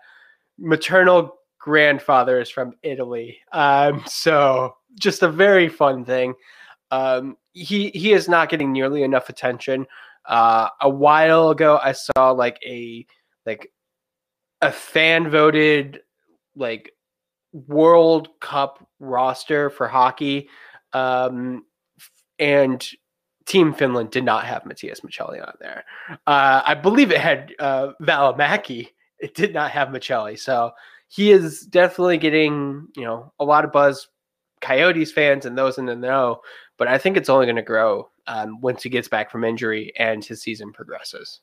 maternal 0.61 1.35
grandfather 1.59 2.41
is 2.41 2.49
from 2.49 2.75
Italy. 2.85 3.37
Um, 3.51 4.05
so 4.07 4.77
just 4.95 5.25
a 5.25 5.29
very 5.29 5.69
fun 5.69 6.05
thing. 6.05 6.35
Um, 6.93 7.37
he 7.53 7.91
he 7.91 8.13
is 8.13 8.29
not 8.29 8.49
getting 8.49 8.71
nearly 8.71 9.03
enough 9.03 9.29
attention. 9.29 9.89
Uh, 10.25 10.69
a 10.83 10.89
while 10.89 11.51
ago, 11.51 11.81
I 11.83 11.91
saw 11.91 12.31
like 12.31 12.61
a 12.65 13.05
like 13.45 13.73
a 14.61 14.73
fan 14.73 15.31
voted 15.31 16.01
like 16.57 16.93
World 17.53 18.29
Cup 18.41 18.87
roster 19.01 19.71
for 19.71 19.89
hockey, 19.89 20.49
um, 20.93 21.65
and 22.39 22.87
Team 23.47 23.73
Finland 23.73 24.11
did 24.11 24.25
not 24.25 24.45
have 24.45 24.67
Matias 24.67 25.01
Maccelli 25.01 25.41
on 25.41 25.55
there. 25.61 25.85
Uh, 26.27 26.63
I 26.65 26.75
believe 26.75 27.11
it 27.11 27.21
had 27.21 27.55
uh, 27.59 27.93
Valimaki. 28.03 28.89
It 29.19 29.35
did 29.35 29.55
not 29.55 29.71
have 29.71 29.89
Maccelli. 29.89 30.39
So 30.39 30.73
he 31.09 31.33
is 31.33 31.63
definitely 31.63 32.19
getting, 32.19 32.87
you 32.95 33.05
know, 33.05 33.33
a 33.41 33.45
lot 33.45 33.65
of 33.65 33.73
buzz, 33.73 34.09
Coyotes 34.61 35.13
fans 35.13 35.47
and 35.47 35.57
those 35.57 35.79
in 35.79 35.87
the 35.87 35.97
know. 35.97 36.41
But 36.77 36.89
I 36.89 36.99
think 36.99 37.17
it's 37.17 37.31
only 37.31 37.47
going 37.47 37.57
to 37.57 37.63
grow 37.63 38.11
um, 38.27 38.61
once 38.61 38.83
he 38.83 38.91
gets 38.91 39.09
back 39.09 39.31
from 39.31 39.45
injury 39.45 39.93
and 39.99 40.25
his 40.25 40.43
season 40.43 40.73
progresses. 40.73 41.41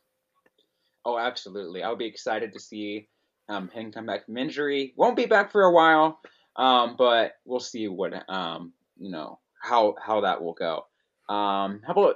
Oh, 1.06 1.20
absolutely. 1.20 1.84
I'll 1.84 1.96
be 1.96 2.06
excited 2.06 2.52
to 2.54 2.60
see 2.60 3.08
um, 3.48 3.70
him 3.70 3.92
come 3.92 4.08
back 4.08 4.26
from 4.26 4.38
injury. 4.38 4.94
Won't 4.98 5.16
be 5.16 5.28
back 5.28 5.52
for 5.52 5.64
a 5.64 5.72
while, 5.72 6.20
um, 6.56 6.96
but 6.98 7.34
we'll 7.46 7.60
see 7.60 7.88
what 7.88 8.28
um, 8.30 8.74
you 8.98 9.12
know 9.12 9.40
how 9.62 9.96
how 10.04 10.22
that 10.22 10.42
will 10.42 10.54
go. 10.54 10.86
Um, 11.30 11.82
how 11.86 11.94
about 11.94 12.16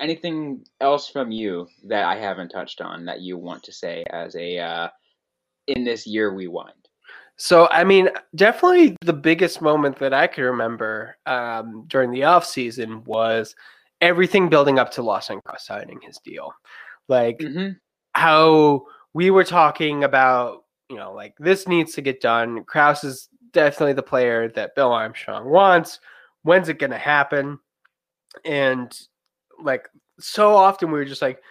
anything 0.00 0.64
else 0.80 1.08
from 1.08 1.30
you 1.30 1.66
that 1.86 2.04
I 2.04 2.16
haven't 2.16 2.50
touched 2.50 2.80
on 2.80 3.06
that 3.06 3.20
you 3.20 3.36
want 3.38 3.62
to 3.64 3.72
say 3.72 4.04
as 4.10 4.36
a 4.36 4.58
uh, 4.58 4.88
in 5.66 5.84
this 5.84 6.06
year 6.06 6.34
we 6.34 6.46
wind? 6.46 6.72
So, 7.40 7.68
I 7.70 7.84
mean, 7.84 8.08
definitely 8.34 8.96
the 9.00 9.12
biggest 9.12 9.62
moment 9.62 10.00
that 10.00 10.12
I 10.12 10.26
can 10.26 10.42
remember 10.42 11.16
um, 11.24 11.84
during 11.86 12.10
the 12.10 12.24
off 12.24 12.44
season 12.44 13.04
was 13.04 13.54
everything 14.00 14.48
building 14.48 14.80
up 14.80 14.90
to 14.92 15.02
Lawson 15.02 15.40
Crouse 15.44 15.66
signing 15.66 16.00
his 16.02 16.18
deal. 16.18 16.52
Like 17.08 17.38
mm-hmm. 17.38 17.70
how 18.12 18.86
we 19.14 19.30
were 19.30 19.44
talking 19.44 20.04
about, 20.04 20.64
you 20.88 20.96
know, 20.96 21.12
like 21.12 21.34
this 21.38 21.66
needs 21.66 21.94
to 21.94 22.02
get 22.02 22.20
done. 22.20 22.64
Crouse 22.64 23.04
is 23.04 23.28
definitely 23.52 23.94
the 23.94 24.02
player 24.02 24.48
that 24.50 24.74
Bill 24.74 24.92
Armstrong 24.92 25.48
wants. 25.48 26.00
When's 26.42 26.68
it 26.68 26.78
going 26.78 26.90
to 26.90 26.98
happen? 26.98 27.58
and 28.44 28.98
like 29.62 29.88
so 30.18 30.54
often 30.54 30.90
we 30.90 30.98
were 30.98 31.04
just 31.04 31.22
like 31.22 31.42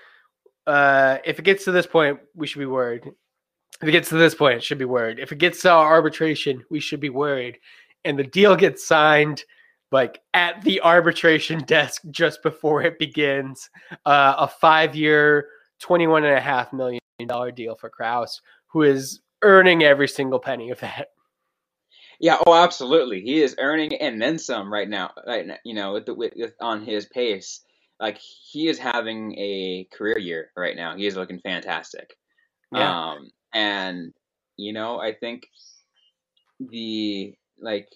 uh 0.68 1.18
if 1.26 1.40
it 1.40 1.46
gets 1.46 1.64
to 1.66 1.72
this 1.72 1.88
point 1.88 2.20
we 2.36 2.48
should 2.48 2.60
be 2.60 2.66
worried 2.66 3.04
if 3.82 3.88
it 3.88 3.92
gets 3.92 4.10
to 4.10 4.16
this 4.16 4.36
point 4.36 4.58
it 4.58 4.64
should 4.64 4.78
be 4.78 4.86
worried 4.86 5.20
if 5.20 5.32
it 5.32 5.38
gets 5.38 5.62
to 5.62 5.72
arbitration 5.72 6.64
we 6.70 6.80
should 6.80 7.00
be 7.00 7.10
worried 7.10 7.58
and 8.06 8.18
the 8.18 8.24
deal 8.24 8.56
gets 8.56 8.86
signed 8.86 9.44
like 9.92 10.22
at 10.34 10.62
the 10.64 10.82
arbitration 10.82 11.60
desk 11.60 12.02
just 12.12 12.44
before 12.44 12.82
it 12.82 13.00
begins 13.00 13.70
uh, 14.06 14.36
a 14.38 14.48
five 14.48 14.96
year 14.96 15.48
21 15.80 16.26
and 16.26 16.38
a 16.38 16.42
half 16.42 16.74
million 16.74 17.00
dollar 17.26 17.52
deal 17.52 17.76
for 17.76 17.90
Crouse, 17.90 18.42
who 18.68 18.84
is 18.84 19.22
earning 19.44 19.84
every 19.84 20.08
single 20.08 20.40
penny 20.40 20.70
of 20.72 20.80
that 20.80 21.10
yeah, 22.20 22.38
oh, 22.46 22.54
absolutely. 22.54 23.22
He 23.22 23.42
is 23.42 23.56
earning 23.60 23.96
and 23.96 24.22
then 24.22 24.40
some 24.40 24.74
right 24.74 24.90
now. 24.90 25.12
Right 25.26 25.46
now, 25.46 25.58
you 25.64 25.74
know, 25.74 25.94
with 25.94 26.06
the 26.06 26.14
with, 26.14 26.34
with, 26.36 26.54
on 26.60 26.84
his 26.84 27.06
pace, 27.06 27.62
like 28.00 28.18
he 28.18 28.68
is 28.68 28.80
having 28.80 29.38
a 29.38 29.88
career 29.94 30.18
year 30.18 30.52
right 30.56 30.76
now. 30.76 30.96
He 30.96 31.06
is 31.06 31.16
looking 31.16 31.40
fantastic. 31.40 32.16
Yeah. 32.72 33.12
Um, 33.12 33.32
and 33.54 34.14
you 34.56 34.74
know, 34.74 35.00
I 35.00 35.14
think 35.14 35.44
the 36.60 37.36
like 37.60 37.88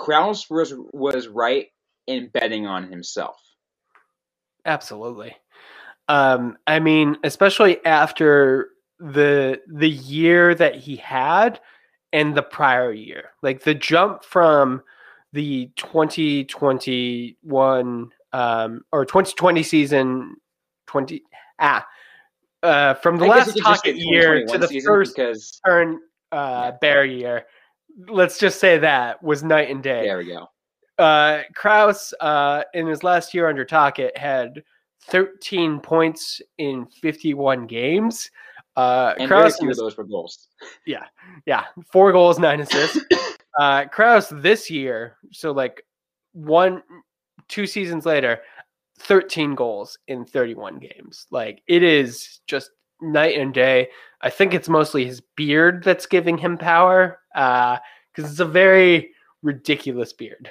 Crouse 0.00 0.48
was 0.48 0.72
was 0.92 1.28
right 1.28 1.66
in 2.06 2.28
betting 2.28 2.66
on 2.66 2.90
himself. 2.90 3.38
Absolutely. 4.64 5.36
Um, 6.08 6.56
I 6.66 6.80
mean, 6.80 7.18
especially 7.22 7.84
after 7.84 8.70
the 8.98 9.60
the 9.68 9.90
year 9.90 10.54
that 10.54 10.74
he 10.74 10.96
had 10.96 11.60
and 12.12 12.34
the 12.34 12.42
prior 12.42 12.92
year. 12.92 13.30
Like 13.42 13.62
the 13.62 13.74
jump 13.74 14.24
from 14.24 14.82
the 15.32 15.70
2021 15.76 18.10
um, 18.32 18.84
or 18.92 19.04
2020 19.04 19.62
season 19.62 20.36
20 20.86 21.22
ah 21.60 21.86
uh, 22.62 22.94
from 22.94 23.18
the 23.18 23.26
I 23.26 23.28
last 23.28 23.56
Tocchet 23.56 23.96
year 23.96 24.44
to 24.46 24.58
the 24.58 24.80
first 24.80 25.14
because, 25.14 25.60
turn 25.64 26.00
uh, 26.32 26.72
bear 26.80 27.04
year. 27.04 27.46
Let's 28.08 28.38
just 28.38 28.60
say 28.60 28.78
that 28.78 29.22
was 29.22 29.42
night 29.42 29.70
and 29.70 29.82
day. 29.82 30.04
There 30.04 30.18
we 30.18 30.26
go. 30.26 30.48
Uh, 30.98 31.42
Crouse, 31.54 32.12
uh, 32.20 32.62
in 32.74 32.86
his 32.86 33.02
last 33.02 33.32
year 33.32 33.48
under 33.48 33.64
Tocchet, 33.64 34.16
had 34.16 34.62
13 35.04 35.80
points 35.80 36.42
in 36.58 36.86
51 36.86 37.66
games. 37.66 38.30
Uh, 38.76 39.14
and 39.18 39.28
Crouse 39.28 39.58
very 39.58 39.60
few 39.60 39.70
of 39.70 39.76
those 39.76 39.96
were 39.96 40.04
goals. 40.04 40.48
Yeah, 40.86 41.04
yeah, 41.44 41.64
four 41.92 42.12
goals, 42.12 42.38
nine 42.38 42.60
assists. 42.60 43.04
uh, 43.58 43.86
Crouse 43.86 44.28
this 44.28 44.70
year, 44.70 45.16
so 45.32 45.52
like 45.52 45.82
one, 46.32 46.82
two 47.48 47.66
seasons 47.66 48.06
later, 48.06 48.40
thirteen 48.98 49.54
goals 49.54 49.98
in 50.06 50.24
thirty-one 50.24 50.78
games. 50.78 51.26
Like 51.30 51.62
it 51.66 51.82
is 51.82 52.40
just 52.46 52.70
night 53.02 53.38
and 53.38 53.52
day. 53.52 53.88
I 54.20 54.30
think 54.30 54.54
it's 54.54 54.68
mostly 54.68 55.04
his 55.04 55.20
beard 55.36 55.82
that's 55.82 56.06
giving 56.06 56.38
him 56.38 56.56
power, 56.56 57.19
because 57.32 57.78
uh, 58.24 58.28
it's 58.30 58.40
a 58.40 58.44
very 58.44 59.10
ridiculous 59.42 60.12
beard. 60.12 60.50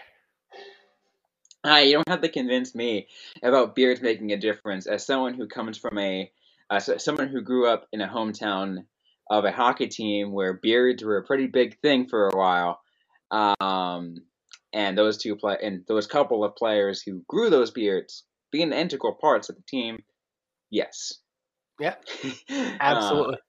Uh, 1.66 1.76
you 1.76 1.94
don't 1.94 2.08
have 2.08 2.22
to 2.22 2.30
convince 2.30 2.74
me 2.74 3.08
about 3.44 3.76
beards 3.76 4.02
making 4.02 4.32
a 4.32 4.38
difference. 4.38 4.88
As 4.88 5.06
someone 5.06 5.34
who 5.34 5.48
comes 5.48 5.78
from 5.78 5.98
a 5.98 6.32
uh, 6.70 6.80
so 6.80 6.98
someone 6.98 7.28
who 7.28 7.42
grew 7.42 7.68
up 7.68 7.88
in 7.92 8.02
a 8.02 8.08
hometown 8.08 8.86
of 9.30 9.46
a 9.46 9.52
hockey 9.52 9.88
team 9.88 10.32
where 10.32 10.54
beards 10.54 11.04
were 11.04 11.18
a 11.18 11.24
pretty 11.24 11.48
big 11.48 11.80
thing 11.82 12.08
for 12.08 12.28
a 12.28 12.38
while. 12.38 12.80
Um, 13.32 14.18
and 14.74 14.98
those 14.98 15.18
two 15.18 15.36
play 15.36 15.58
and 15.62 15.84
those 15.88 16.08
couple 16.08 16.44
of 16.44 16.56
players 16.56 17.02
who 17.02 17.24
grew 17.28 17.50
those 17.50 17.72
beards 17.72 18.24
being 18.52 18.70
the 18.70 18.80
integral 18.80 19.16
parts 19.20 19.50
of 19.50 19.56
the 19.56 19.64
team, 19.68 20.00
yes. 20.70 21.14
Yeah, 21.80 21.96
absolutely. 22.80 23.36
uh, 23.36 23.49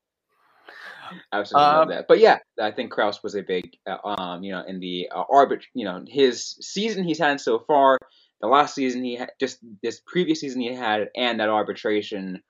absolutely 1.32 1.68
um, 1.68 1.76
love 1.76 1.88
that. 1.88 2.06
But 2.08 2.18
yeah, 2.18 2.38
I 2.60 2.70
think 2.70 2.90
Crouse 2.90 3.22
was 3.22 3.34
a 3.34 3.42
big, 3.42 3.76
uh, 3.86 3.98
um, 4.04 4.42
you 4.42 4.52
know, 4.52 4.64
in 4.66 4.80
the 4.80 5.08
uh, 5.14 5.24
arbit, 5.30 5.62
you 5.74 5.84
know, 5.84 6.04
his 6.06 6.56
season 6.60 7.04
he's 7.04 7.18
had 7.18 7.40
so 7.40 7.58
far, 7.66 7.98
the 8.40 8.48
last 8.48 8.74
season 8.74 9.04
he 9.04 9.16
had, 9.16 9.30
just 9.38 9.58
this 9.82 10.00
previous 10.06 10.40
season 10.40 10.60
he 10.60 10.74
had, 10.74 11.08
and 11.16 11.40
that 11.40 11.48
arbitration 11.48 12.42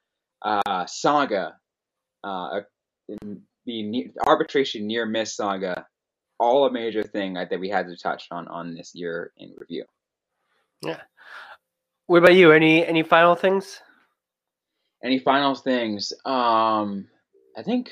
uh, 0.42 0.86
saga, 0.86 1.54
uh, 2.24 2.60
the 3.66 4.10
arbitration 4.26 4.86
near 4.86 5.06
miss 5.06 5.36
saga, 5.36 5.86
all 6.38 6.66
a 6.66 6.72
major 6.72 7.02
thing 7.02 7.34
that 7.34 7.60
we 7.60 7.68
had 7.68 7.86
to 7.86 7.96
touch 7.96 8.26
on 8.30 8.48
on 8.48 8.74
this 8.74 8.92
year 8.94 9.32
in 9.36 9.52
review. 9.56 9.84
Yeah. 10.82 11.00
What 12.06 12.18
about 12.18 12.34
you? 12.34 12.52
Any 12.52 12.86
any 12.86 13.02
final 13.02 13.36
things? 13.36 13.80
Any 15.04 15.18
final 15.18 15.54
things? 15.54 16.12
Um, 16.24 17.08
I 17.56 17.62
think 17.62 17.90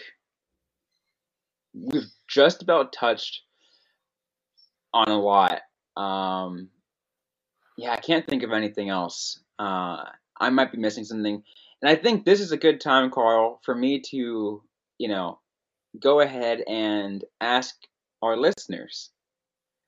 we've 1.80 2.10
just 2.28 2.62
about 2.62 2.92
touched 2.92 3.42
on 4.92 5.08
a 5.08 5.18
lot. 5.18 5.60
Um, 5.96 6.68
yeah, 7.76 7.92
I 7.92 7.96
can't 7.96 8.26
think 8.26 8.42
of 8.42 8.52
anything 8.52 8.88
else. 8.88 9.40
Uh, 9.58 10.04
I 10.40 10.50
might 10.50 10.72
be 10.72 10.78
missing 10.78 11.04
something, 11.04 11.42
and 11.82 11.90
I 11.90 11.96
think 11.96 12.24
this 12.24 12.40
is 12.40 12.52
a 12.52 12.56
good 12.56 12.80
time, 12.80 13.10
Carl, 13.10 13.60
for 13.64 13.74
me 13.74 14.00
to, 14.10 14.62
you 14.98 15.08
know, 15.08 15.38
go 16.00 16.20
ahead 16.20 16.62
and 16.66 17.24
ask 17.40 17.74
our 18.22 18.36
listeners, 18.36 19.10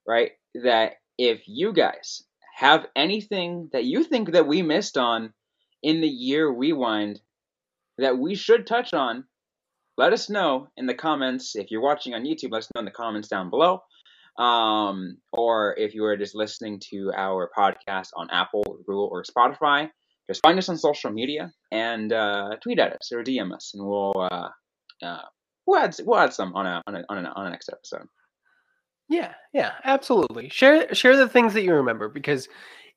right, 0.06 0.32
that 0.54 0.94
if 1.18 1.42
you 1.46 1.72
guys 1.72 2.22
have 2.56 2.86
anything 2.96 3.68
that 3.72 3.84
you 3.84 4.04
think 4.04 4.32
that 4.32 4.46
we 4.46 4.62
missed 4.62 4.96
on 4.96 5.32
in 5.82 6.00
the 6.00 6.08
year 6.08 6.48
rewind 6.48 7.20
that 7.98 8.18
we 8.18 8.34
should 8.34 8.66
touch 8.66 8.94
on, 8.94 9.24
let 9.96 10.12
us 10.12 10.30
know 10.30 10.68
in 10.76 10.86
the 10.86 10.94
comments. 10.94 11.56
If 11.56 11.70
you're 11.70 11.82
watching 11.82 12.14
on 12.14 12.24
YouTube, 12.24 12.52
let 12.52 12.58
us 12.58 12.68
know 12.74 12.80
in 12.80 12.84
the 12.84 12.90
comments 12.90 13.28
down 13.28 13.50
below. 13.50 13.82
Um, 14.38 15.18
or 15.32 15.74
if 15.76 15.94
you 15.94 16.04
are 16.04 16.16
just 16.16 16.34
listening 16.34 16.80
to 16.90 17.12
our 17.16 17.50
podcast 17.56 18.08
on 18.16 18.30
Apple, 18.30 18.62
Google, 18.86 19.08
or 19.12 19.22
Spotify, 19.22 19.90
just 20.28 20.40
find 20.42 20.58
us 20.58 20.68
on 20.68 20.78
social 20.78 21.10
media 21.10 21.52
and 21.72 22.12
uh, 22.12 22.56
tweet 22.62 22.78
at 22.78 22.92
us 22.92 23.10
or 23.12 23.22
DM 23.24 23.52
us, 23.52 23.72
and 23.74 23.84
we'll 23.84 24.12
uh, 24.16 24.48
uh, 25.02 25.22
we'll 25.66 25.80
add 25.80 25.94
we'll 26.04 26.18
add 26.18 26.32
some 26.32 26.54
on 26.54 26.66
a 26.66 26.82
on 26.86 26.94
a, 26.94 27.04
on, 27.08 27.26
a, 27.26 27.28
on 27.30 27.46
a 27.46 27.50
next 27.50 27.68
episode. 27.68 28.06
Yeah, 29.08 29.34
yeah, 29.52 29.72
absolutely. 29.84 30.48
Share 30.50 30.94
share 30.94 31.16
the 31.16 31.28
things 31.28 31.52
that 31.54 31.64
you 31.64 31.74
remember 31.74 32.08
because 32.08 32.48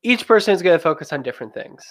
each 0.04 0.28
person 0.28 0.54
is 0.54 0.62
going 0.62 0.78
to 0.78 0.84
focus 0.84 1.12
on 1.12 1.24
different 1.24 1.54
things. 1.54 1.84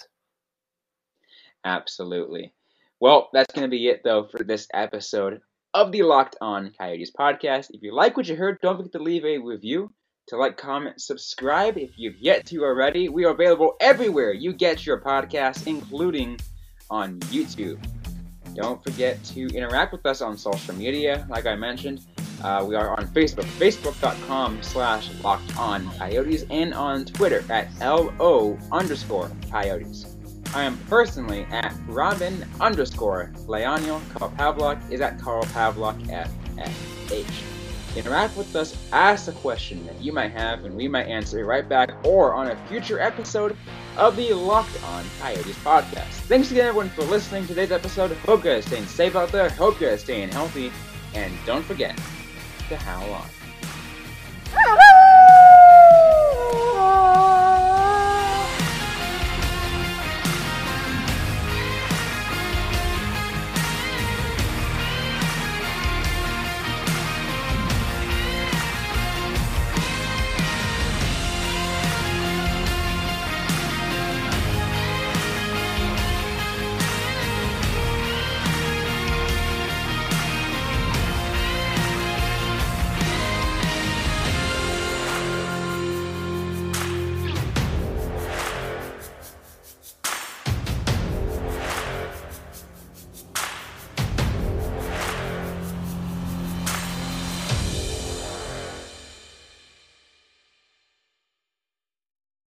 Absolutely. 1.64 2.54
Well, 3.02 3.30
that's 3.32 3.52
going 3.52 3.68
to 3.68 3.68
be 3.68 3.88
it 3.88 4.02
though 4.04 4.28
for 4.30 4.44
this 4.44 4.68
episode 4.72 5.40
of 5.74 5.90
the 5.90 6.02
Locked 6.02 6.36
On 6.40 6.70
Coyotes 6.78 7.10
podcast. 7.10 7.70
If 7.72 7.82
you 7.82 7.92
like 7.92 8.16
what 8.16 8.28
you 8.28 8.36
heard, 8.36 8.58
don't 8.62 8.76
forget 8.76 8.92
to 8.92 9.00
leave 9.00 9.24
a 9.24 9.38
review, 9.38 9.92
to 10.28 10.36
like, 10.36 10.56
comment, 10.56 11.00
subscribe 11.00 11.76
if 11.76 11.98
you've 11.98 12.20
yet 12.20 12.46
to 12.46 12.62
already. 12.62 13.08
We 13.08 13.24
are 13.24 13.32
available 13.32 13.74
everywhere 13.80 14.32
you 14.32 14.52
get 14.52 14.86
your 14.86 15.00
podcasts, 15.00 15.66
including 15.66 16.38
on 16.90 17.18
YouTube. 17.22 17.84
Don't 18.54 18.80
forget 18.84 19.20
to 19.34 19.48
interact 19.48 19.90
with 19.90 20.06
us 20.06 20.20
on 20.22 20.38
social 20.38 20.76
media, 20.76 21.26
like 21.28 21.46
I 21.46 21.56
mentioned. 21.56 22.02
Uh, 22.40 22.64
we 22.68 22.76
are 22.76 22.96
on 22.96 23.08
Facebook, 23.08 23.46
facebook.com 23.58 24.62
slash 24.62 25.10
locked 25.24 25.58
on 25.58 25.90
coyotes, 25.98 26.44
and 26.50 26.72
on 26.72 27.04
Twitter 27.06 27.44
at 27.50 27.68
LO 27.80 28.56
underscore 28.70 29.28
coyotes. 29.50 30.11
I 30.54 30.64
am 30.64 30.76
personally 30.88 31.46
at 31.50 31.74
Robin 31.86 32.46
underscore 32.60 33.30
Leonio. 33.46 34.00
Carl 34.12 34.32
Pavlock 34.36 34.90
is 34.90 35.00
at 35.00 35.18
Carl 35.18 35.44
Pavlock 35.44 35.98
FFH. 36.06 37.96
Interact 37.96 38.36
with 38.36 38.54
us, 38.56 38.76
ask 38.92 39.28
a 39.28 39.32
question 39.32 39.84
that 39.86 40.00
you 40.00 40.12
might 40.12 40.30
have, 40.32 40.64
and 40.64 40.74
we 40.74 40.88
might 40.88 41.06
answer 41.06 41.40
it 41.40 41.44
right 41.44 41.68
back 41.68 41.90
or 42.04 42.34
on 42.34 42.48
a 42.48 42.56
future 42.66 42.98
episode 43.00 43.56
of 43.96 44.16
the 44.16 44.32
Locked 44.32 44.82
On 44.84 45.04
Coyotes 45.20 45.56
podcast. 45.58 46.12
Thanks 46.28 46.50
again, 46.50 46.66
everyone, 46.66 46.88
for 46.90 47.02
listening 47.02 47.42
to 47.42 47.48
today's 47.48 47.72
episode. 47.72 48.12
Hope 48.18 48.44
you 48.44 48.50
guys 48.50 48.64
staying 48.64 48.86
safe 48.86 49.14
out 49.14 49.30
there. 49.30 49.50
Hope 49.50 49.80
you 49.80 49.88
guys 49.88 50.00
staying 50.00 50.30
healthy. 50.30 50.72
And 51.14 51.32
don't 51.44 51.64
forget, 51.64 51.96
to 52.68 52.76
howl 52.76 53.12
on. 53.12 54.78